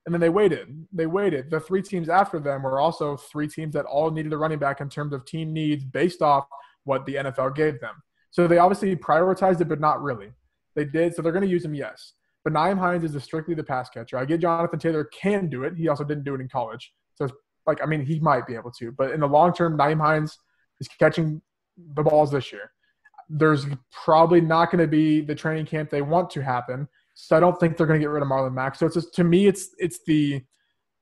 [0.06, 0.86] And then they waited.
[0.94, 1.50] They waited.
[1.50, 4.80] The three teams after them were also three teams that all needed a running back
[4.80, 6.46] in terms of team needs based off
[6.84, 7.96] what the NFL gave them.
[8.30, 10.32] So they obviously prioritized it, but not really.
[10.76, 12.14] They did, so they're going to use him, yes.
[12.46, 14.18] But Nyheim Hines is strictly the pass catcher.
[14.18, 15.74] I get Jonathan Taylor can do it.
[15.76, 16.94] He also didn't do it in college.
[17.16, 17.34] So, it's
[17.66, 18.92] like, I mean, he might be able to.
[18.92, 20.38] But in the long term, Nyheim Hines
[20.80, 21.42] is catching
[21.96, 22.72] the balls this year.
[23.28, 26.88] There's probably not going to be the training camp they want to happen.
[27.16, 28.76] So I don't think they're going to get rid of Marlon Mack.
[28.76, 30.44] So it's just, to me, it's it's the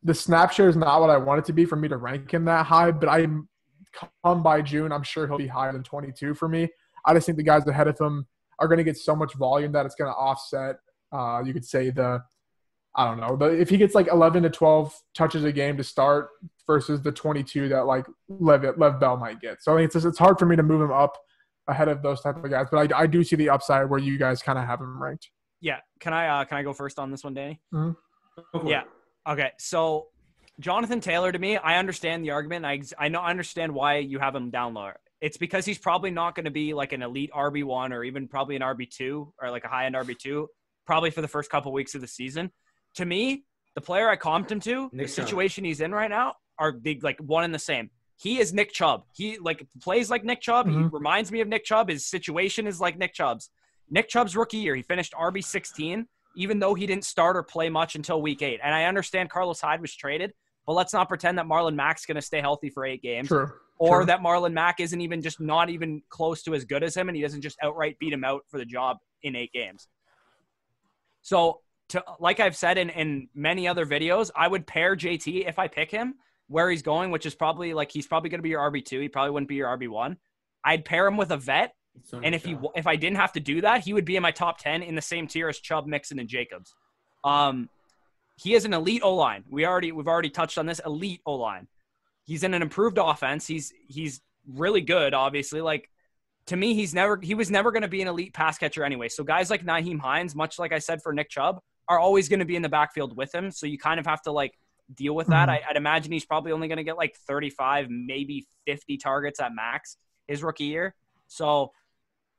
[0.04, 2.34] the snap share is not what I want it to be for me to rank
[2.34, 2.92] him that high.
[2.92, 3.28] But I
[4.22, 6.70] come by June, I'm sure he'll be higher than 22 for me.
[7.06, 8.28] I just think the guys ahead of him
[8.60, 10.78] are going to get so much volume that it's going to offset.
[11.14, 12.22] Uh, you could say the,
[12.96, 15.84] I don't know, the, if he gets like 11 to 12 touches a game to
[15.84, 16.30] start
[16.66, 19.62] versus the 22 that like Lev, Lev Bell might get.
[19.62, 21.18] So I think it's just, it's hard for me to move him up
[21.68, 22.68] ahead of those type of guys.
[22.72, 25.30] But I, I do see the upside where you guys kind of have him ranked.
[25.62, 27.62] Yeah, can I uh, can I go first on this one, Danny?
[27.74, 27.96] It.
[28.66, 28.84] Yeah.
[29.28, 30.08] Okay, so
[30.60, 32.66] Jonathan Taylor to me, I understand the argument.
[32.66, 34.98] I I know I understand why you have him down lower.
[35.22, 38.28] It's because he's probably not going to be like an elite RB one or even
[38.28, 40.50] probably an RB two or like a high end RB two,
[40.86, 42.52] probably for the first couple weeks of the season.
[42.96, 43.44] To me,
[43.76, 45.26] the player I comped him to, Nick the Chubb.
[45.28, 47.90] situation he's in right now, are the, like one and the same.
[48.18, 49.04] He is Nick Chubb.
[49.16, 50.68] He like plays like Nick Chubb.
[50.68, 50.94] He Mhm.
[50.94, 51.90] reminds me of Nick Chubb.
[51.90, 53.50] His situation is like Nick Chubb's.
[53.90, 57.70] Nick Chubb's rookie year, he finished RB 16 even though he didn't start or play
[57.70, 58.60] much until week eight.
[58.64, 60.34] And I understand Carlos Hyde was traded,
[60.66, 63.52] but let's not pretend that Marlon Mack's going to stay healthy for eight games, True.
[63.78, 64.06] or True.
[64.08, 67.16] that Marlon Mack isn't even just not even close to as good as him, and
[67.16, 69.88] he doesn't just outright beat him out for the job in eight games.
[71.24, 75.58] So, to like I've said in in many other videos, I would pair JT if
[75.58, 76.16] I pick him
[76.48, 79.00] where he's going, which is probably like he's probably going to be your RB two.
[79.00, 80.18] He probably wouldn't be your RB one.
[80.64, 83.40] I'd pair him with a vet So and if he if I didn't have to
[83.40, 85.88] do that, he would be in my top ten in the same tier as Chubb,
[85.88, 86.74] Mixon, and Jacobs.
[87.24, 87.70] Um,
[88.36, 89.44] he is an elite O line.
[89.50, 91.68] We already we've already touched on this elite O line.
[92.26, 93.46] He's in an improved offense.
[93.48, 95.14] He's he's really good.
[95.14, 95.90] Obviously, like
[96.48, 99.10] to me, he's never he was never going to be an elite pass catcher anyway.
[99.10, 102.40] So guys like Nyheim Hines, much like I said for Nick Chubb, are always going
[102.40, 103.52] to be in the backfield with him.
[103.52, 104.58] So you kind of have to like
[104.94, 105.48] deal with that.
[105.48, 105.52] Mhm.
[105.54, 109.54] I, I'd imagine he's probably only going to get like 35, maybe 50 targets at
[109.56, 110.96] max his rookie year.
[111.28, 111.72] So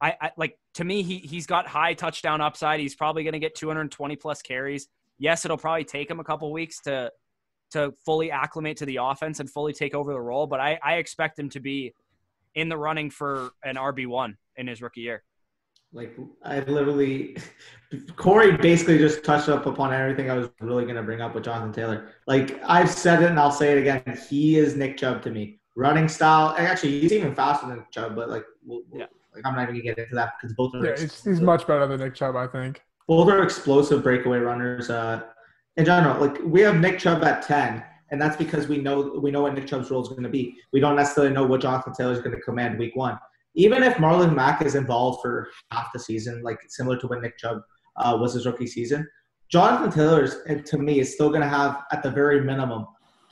[0.01, 2.81] I, I like to me he he's got high touchdown upside.
[2.81, 4.89] He's probably going to get 220 plus carries.
[5.19, 7.11] Yes, it'll probably take him a couple weeks to
[7.71, 10.95] to fully acclimate to the offense and fully take over the role, but I, I
[10.95, 11.93] expect him to be
[12.55, 15.23] in the running for an RB one in his rookie year.
[15.93, 17.37] like I literally
[18.17, 21.73] Corey basically just touched up upon everything I was really gonna bring up with Jonathan
[21.73, 22.09] Taylor.
[22.27, 24.19] Like I've said it and I'll say it again.
[24.29, 25.61] He is Nick Chubb to me.
[25.77, 29.07] Running style, actually he's even faster than Chubb, but like, we'll, we'll- Yeah.
[29.35, 31.41] like I'm not even gonna get into that because both are Yeah, ex- it's, he's
[31.41, 32.81] much better than Nick Chubb, I think.
[33.09, 34.91] both are explosive breakaway runners.
[34.91, 35.23] Uh,
[35.77, 37.83] in general, like we have Nick Chubb at ten,
[38.15, 40.55] and that's because we know we know what Nick Chubb's role is going to be.
[40.73, 43.19] We don't necessarily know what Jonathan Taylor is going to command week one.
[43.57, 47.37] Even if Marlon Mack is involved for half the season, like similar to when Nick
[47.39, 47.59] Chubb
[47.97, 49.05] uh, was his rookie season,
[49.51, 52.87] Jonathan Taylor is, to me is still going to have at the very minimum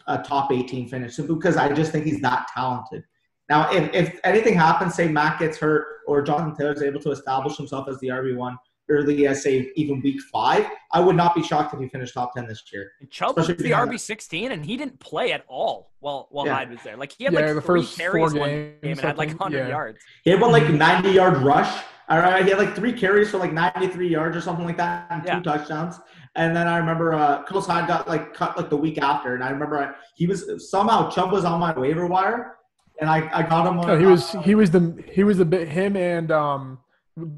[0.08, 3.04] a top 18 finish because I just think he's that talented.
[3.48, 7.12] Now, if, if anything happens, say Mack gets hurt or Jonathan Taylor is able to
[7.12, 8.56] establish himself as the RB one
[8.93, 12.34] early as say even week five, I would not be shocked if he finished top
[12.34, 12.93] 10 this year.
[13.01, 16.55] And Chubb was the RB sixteen, and he didn't play at all while while Yeah.
[16.57, 16.97] Hyde was there.
[16.97, 19.30] Like he had Yeah, like the three first carries four one game and had like
[19.30, 19.68] I hundred Yeah.
[19.68, 19.99] yards.
[20.24, 21.72] He had one like 90 yard rush.
[22.09, 25.07] All right, he had like three carries for like 93 yards or something like that,
[25.11, 25.36] and Yeah.
[25.36, 25.99] two touchdowns.
[26.34, 29.43] And then I remember uh, Carlos Hyde got like cut like the week after, and
[29.43, 32.57] I remember I, he was somehow Chubb was on my waiver wire,
[33.01, 33.78] and I, I got him.
[33.80, 36.78] On, No, he was he was the he was the bit him and um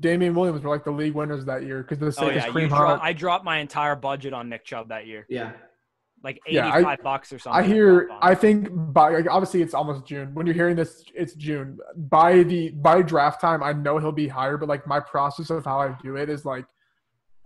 [0.01, 2.55] Damien Williams were like the league winners that year because the Oh sake yeah, of
[2.55, 5.53] you Kareem dro- I dropped my entire budget on Nick Chubb that year, yeah.
[6.22, 7.61] like Yeah, I- eighty-five bucks or something.
[7.64, 8.09] I hear.
[8.22, 10.33] I think by like, obviously it's almost June.
[10.35, 11.79] When you're hearing this, it's June.
[11.97, 14.57] By the by draft time, I know he'll be higher.
[14.57, 16.66] But like my process of how I do it is like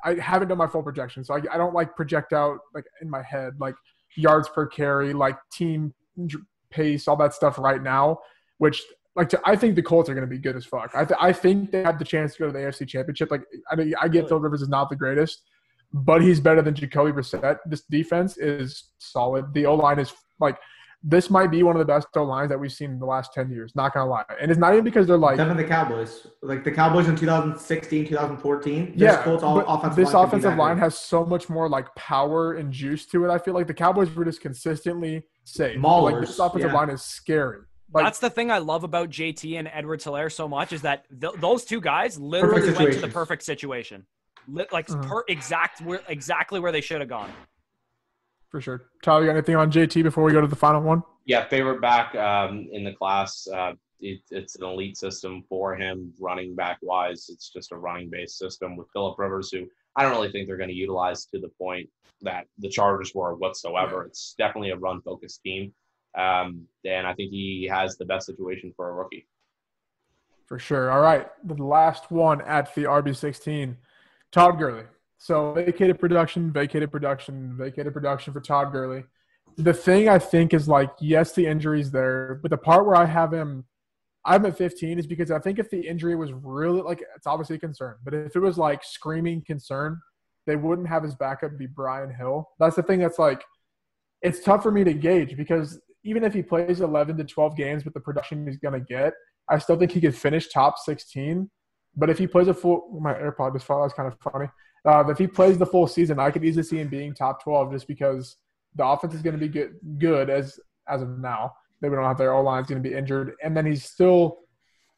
[0.04, 3.08] I haven't done my full projection, so I, I don't like project out like in
[3.08, 3.74] my head like
[4.16, 5.94] yards per carry, like team
[6.70, 8.18] pace, all that stuff right now.
[8.58, 8.82] Which
[9.18, 10.92] like to, I think the Colts are going to be good as fuck.
[10.94, 13.30] I, th- I think they have the chance to go to the AFC Championship.
[13.30, 15.42] Like I, mean, I get Phil Rivers is not the greatest,
[15.92, 17.58] but he's better than Jacoby Brissett.
[17.66, 19.52] This defense is solid.
[19.52, 20.56] The O line is like
[21.02, 23.32] this might be one of the best O lines that we've seen in the last
[23.32, 23.74] ten years.
[23.74, 26.62] Not gonna lie, and it's not even because they're like Them and the Cowboys, like
[26.62, 28.92] the Cowboys in 2016, 2014.
[28.92, 32.54] This yeah, Colts all offensive this line offensive line has so much more like power
[32.54, 33.30] and juice to it.
[33.30, 35.80] I feel like the Cowboys were just consistently safe.
[35.82, 36.76] like this offensive yeah.
[36.76, 37.62] line is scary.
[37.92, 41.06] Like That's the thing I love about JT and Edward Helaire so much is that
[41.20, 44.06] th- those two guys literally went to the perfect situation,
[44.46, 45.08] Li- like Mhm.
[45.08, 47.30] per exact where, exactly where they should have gone.
[48.50, 48.90] for sure.
[49.02, 51.02] Tyler, you got anything on JT before we go to the final one?
[51.26, 53.46] Yeah, favorite back um, in the class.
[53.46, 57.28] Uh, it, it's an elite system for him, running back wise.
[57.28, 59.66] It's just a running based system with Philip Rivers, who
[59.96, 61.90] I don't really think they're going to utilize to the point
[62.22, 64.04] that the Chargers were whatsoever.
[64.04, 65.74] It's definitely a run focused team.
[66.18, 69.26] Um, and I think he has the best situation for a rookie.
[70.46, 70.90] For sure.
[70.90, 71.28] All right.
[71.44, 73.76] The last one at the RB16,
[74.32, 74.84] Todd Gurley.
[75.18, 79.04] So vacated production, vacated production, vacated production for Todd Gurley.
[79.56, 83.04] The thing I think is like, yes, the injury's there, but the part where I
[83.04, 83.64] have him,
[84.24, 87.56] I'm at 15 is because I think if the injury was really like, it's obviously
[87.56, 90.00] a concern, but if it was like screaming concern,
[90.46, 92.48] they wouldn't have his backup be Brian Hill.
[92.58, 93.42] That's the thing that's like,
[94.22, 97.84] it's tough for me to gauge because even if he plays 11 to 12 games
[97.84, 99.12] with the production he's going to get,
[99.48, 101.50] I still think he could finish top 16.
[101.96, 103.82] But if he plays a full, my AirPod just fell.
[103.82, 104.48] That's kind of funny.
[104.86, 107.72] Uh, if he plays the full season, I could easily see him being top 12
[107.72, 108.36] just because
[108.74, 111.52] the offense is going to be good, good as as of now.
[111.80, 114.38] They don't have their O line's going to be injured, and then he's still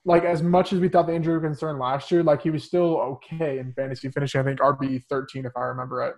[0.05, 2.65] like as much as we thought the injury was concerned last year, like he was
[2.65, 4.41] still okay in fantasy finishing.
[4.41, 6.15] I think RB 13 if I remember right.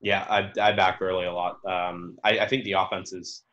[0.00, 1.58] Yeah, I, I back Gurley a lot.
[1.66, 3.44] Um, I, I think the offense is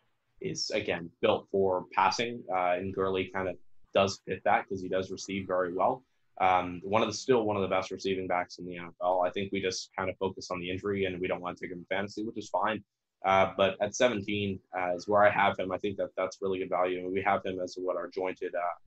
[0.41, 3.55] is again built for passing, uh, and Gurley kind of
[3.93, 6.03] does fit that because he does receive very well.
[6.41, 9.25] Um, one of the still one of the best receiving backs in the NFL.
[9.25, 11.63] I think we just kind of focus on the injury and we don't want to
[11.63, 12.83] take him in fantasy, which is fine.
[13.25, 15.71] Uh, but at 17 uh, is where I have him.
[15.71, 16.99] I think that that's really good value.
[16.99, 18.77] And we have him as what our jointed uh,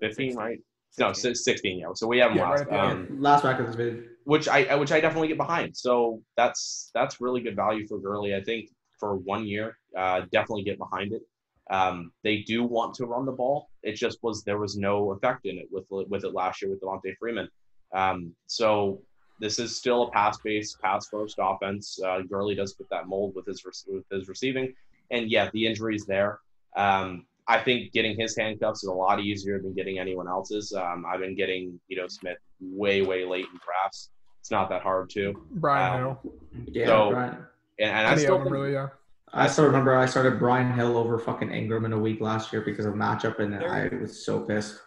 [0.00, 0.58] 15, right?
[0.98, 1.78] No, 16.
[1.78, 1.86] Yeah.
[1.94, 2.58] So we have him Yeah, last.
[2.58, 3.08] right at the end.
[3.10, 4.02] Um, Last back of this video.
[4.28, 5.74] Which I which I definitely get behind.
[5.74, 8.34] So that's that's really good value for Gurley.
[8.34, 8.68] I think
[9.00, 11.22] for one year, uh, definitely get behind it.
[11.70, 13.70] Um, they do want to run the ball.
[13.82, 16.82] It just was there was no effect in it with with it last year with
[16.82, 17.48] Devonta Freeman.
[17.94, 19.00] Um, so
[19.40, 21.98] this is still a pass based, pass first offense.
[22.04, 24.74] Uh, Gurley does fit that mold with his with his receiving,
[25.10, 26.40] and yeah, the injuries there.
[26.76, 30.74] Um, I think getting his handcuffs is a lot easier than getting anyone else's.
[30.74, 34.10] Um, I've been getting you know Smith way way late in drafts.
[34.40, 36.34] It's not that hard to, Brian Um, Hill.
[36.72, 37.30] Yeah, So- Brian.
[37.78, 38.88] and, and I still of think, really, yeah.
[39.32, 42.62] I still remember I started Brian Hill over fucking Ingram in a week last year
[42.62, 44.80] because of matchup, and There- I was so pissed.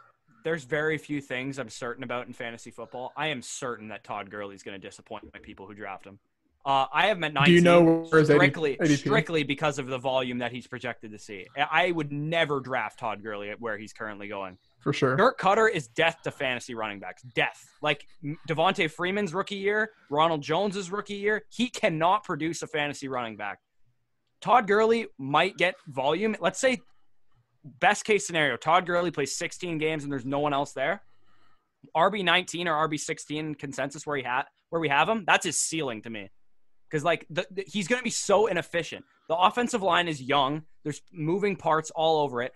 [0.44, 3.14] There's very few things I'm certain about in fantasy football.
[3.16, 6.18] I am certain that Todd Gurley's going to disappoint my people who draft him.
[6.66, 8.98] Uh, I have him at 19 Do you know where strictly, ADP?
[8.98, 11.48] strictly because of the volume that he's projected to see.
[11.56, 14.58] I I would never draft Todd Gurley at where he's currently going.
[14.82, 15.16] For sure.
[15.16, 17.22] Dirk Koetter is death to fantasy running backs.
[17.22, 17.64] Death.
[17.84, 18.08] Like
[18.50, 23.60] Devonta Freeman's rookie year, Ronald Jones's rookie year, he cannot produce a fantasy running back.
[24.42, 26.36] Todd Gurley might get volume.
[26.40, 26.82] Let's say
[27.64, 31.04] best case scenario, Todd Gurley plays 16 games and there's no one else there.
[31.96, 35.58] RB 19 or RB 16 consensus where he had where we have him, that's his
[35.60, 36.30] ceiling to me.
[36.90, 39.06] Because like the, the- he's going to be so inefficient.
[39.30, 40.64] The offensive line is young.
[40.84, 42.54] There's moving parts all over it.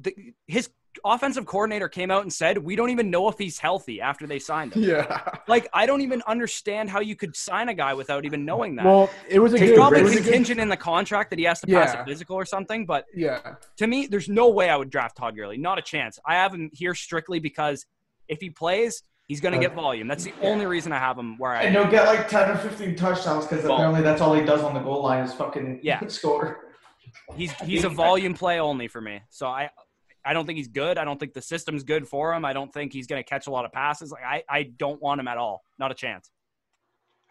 [0.00, 0.14] The,
[0.48, 0.68] his
[1.04, 4.38] offensive coordinator came out and said, "We don't even know if he's healthy after they
[4.38, 5.36] signed him." Yeah.
[5.48, 8.84] Like I don't even understand how you could sign a guy without even knowing that.
[8.86, 9.76] Well, it was a good.
[9.76, 12.02] probably it was a good- contingent in the contract that he has to pass Yeah.
[12.02, 12.86] a physical or something.
[12.86, 13.54] But Yeah.
[13.76, 15.56] to me, there's no way I would draft Todd Gurley.
[15.58, 16.18] Not a chance.
[16.26, 17.86] I have him here strictly because
[18.28, 20.06] if he plays, he's going to get uh, volume.
[20.08, 21.62] That's the only reason I have him where I.
[21.64, 24.62] And he'll get like 10 or 15 touchdowns because Well- apparently that's all he does
[24.62, 26.06] on the goal line is fucking Yeah.
[26.08, 26.60] score.
[27.36, 29.22] He's he's a volume play only for me.
[29.30, 29.70] So I
[30.24, 30.98] I don't think he's good.
[30.98, 32.44] I don't think the system's good for him.
[32.44, 34.10] I don't think he's going to catch a lot of passes.
[34.10, 35.62] Like I I don't want him at all.
[35.78, 36.30] Not a chance.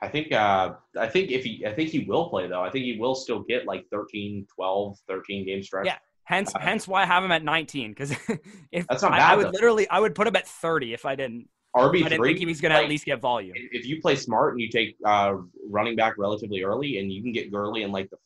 [0.02, 2.62] I think uh, I think if he I think he will play though.
[2.62, 5.86] I think he will still get like 13, 12, 13 game stretch.
[5.86, 5.98] Yeah.
[6.26, 8.12] Hence Uh, hence why I have him at 19 because
[8.72, 9.52] if That's not I, bad, I would though.
[9.52, 11.48] literally I would put him at 30 if I didn't.
[11.76, 12.52] RB I didn't think he three.
[12.52, 13.54] was going to at least get volume.
[13.56, 15.38] If you play smart and you take uh,
[15.68, 18.18] running back relatively early, and you can get Gurley in like the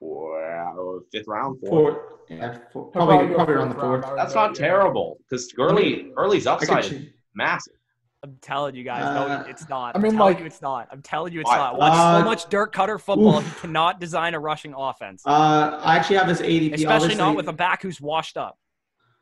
[0.00, 1.94] four, fifth round, fourth.
[1.94, 4.16] Four, yeah, four, He'll probably probably around the fourth fourth.
[4.16, 4.66] That's not yeah.
[4.66, 7.74] terrible because Gurley Gurley's upside is massive.
[8.22, 9.94] I'm telling you guys, Uh, no, it's not.
[9.94, 10.88] I I'm mean, telling like- you, it's not.
[10.92, 11.78] I'm telling you, it's Why- not.
[11.78, 13.38] Watch Uh, so much Dirk Koetter football.
[13.38, 13.54] oof.
[13.54, 16.74] He cannot design a rushing offense, Uh, I actually have his ADP.
[16.74, 18.58] especially obviously, not with a back who's washed up.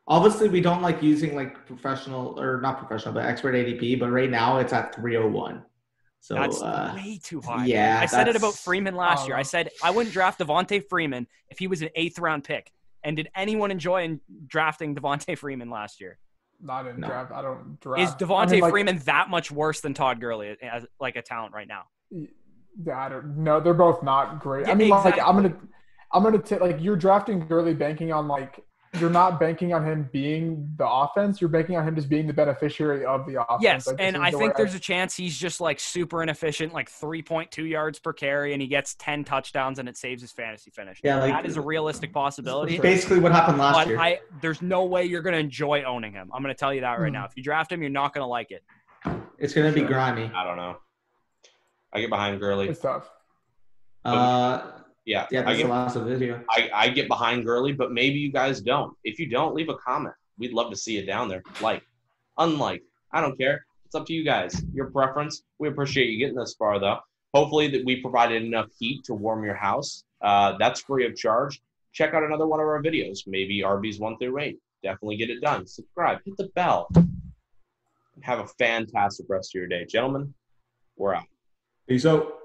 [0.09, 3.95] Obviously, we don't like using like professional or not professional, but expert ADP.
[4.01, 5.63] But right now, it's at 301.
[6.21, 7.65] So That's uh, way too high.
[7.67, 9.37] yeah, I said it about Freeman last Oh, year.
[9.37, 12.71] I said I wouldn't draft Devonta Freeman if he was an eighth round pick.
[13.05, 16.19] And did anyone enjoy in drafting Devonta Freeman last year?
[16.61, 17.07] Not in No.
[17.07, 17.31] draft.
[17.33, 18.03] I don't draft.
[18.03, 21.23] Is I Devonta mean, like, Freeman that much worse than Todd Gurley as like a
[21.23, 21.85] talent right now?
[22.11, 23.39] Yeah, I don't.
[23.39, 24.67] No, they're both not great.
[24.67, 25.57] Yeah, I mean, like I'm gonna,
[26.13, 28.65] I'm gonna take like you're drafting Gurley, banking on like
[28.99, 31.41] you're not banking on him being the offense.
[31.41, 33.63] You're banking on him just being the beneficiary of the offense.
[33.63, 36.91] Yes, Like, and I the think there's a chance he's just like super inefficient, like
[36.91, 41.01] 3.2 yards per carry, and he gets 10 touchdowns and it saves his fantasy finish.
[41.05, 42.75] Yeah, like- that is a realistic possibility.
[42.77, 42.83] sure.
[42.83, 43.99] basically what happened last But year.
[43.99, 46.31] I, there's no way you're going to enjoy owning him.
[46.33, 47.13] I'm going to tell you that right Hmm.
[47.15, 47.25] now.
[47.27, 48.65] If you draft him, you're not going to like it.
[49.39, 50.31] it's gonna be grimy.
[50.35, 50.77] I don't know.
[51.93, 52.69] I get behind Gurley.
[52.69, 53.09] it's tough.
[54.05, 54.63] Uh,
[55.09, 56.45] Yeah, yeah, I that's get the last of the video.
[56.51, 58.95] I, I get behind Gurley, but maybe you guys don't.
[59.05, 60.15] If you don't, leave a comment.
[60.37, 61.43] We'd love to see it down there.
[61.63, 61.83] Like,
[62.37, 63.65] unlike, I don't care.
[63.87, 64.63] It's up to you guys.
[64.75, 65.45] Your preference.
[65.59, 66.99] We appreciate you getting this far, though.
[67.33, 70.05] Hopefully, that we provided enough heat to warm your house.
[70.21, 71.63] Uh, that's free of charge.
[71.95, 73.21] Check out another one of our videos.
[73.27, 74.59] Maybe RB's one through eight.
[74.83, 75.67] Definitely get it done.
[75.67, 76.19] Subscribe.
[76.27, 76.87] Hit the bell.
[78.21, 80.35] Have a fantastic rest of your day, gentlemen.
[80.99, 81.25] We're out.
[81.89, 82.38] Peace out.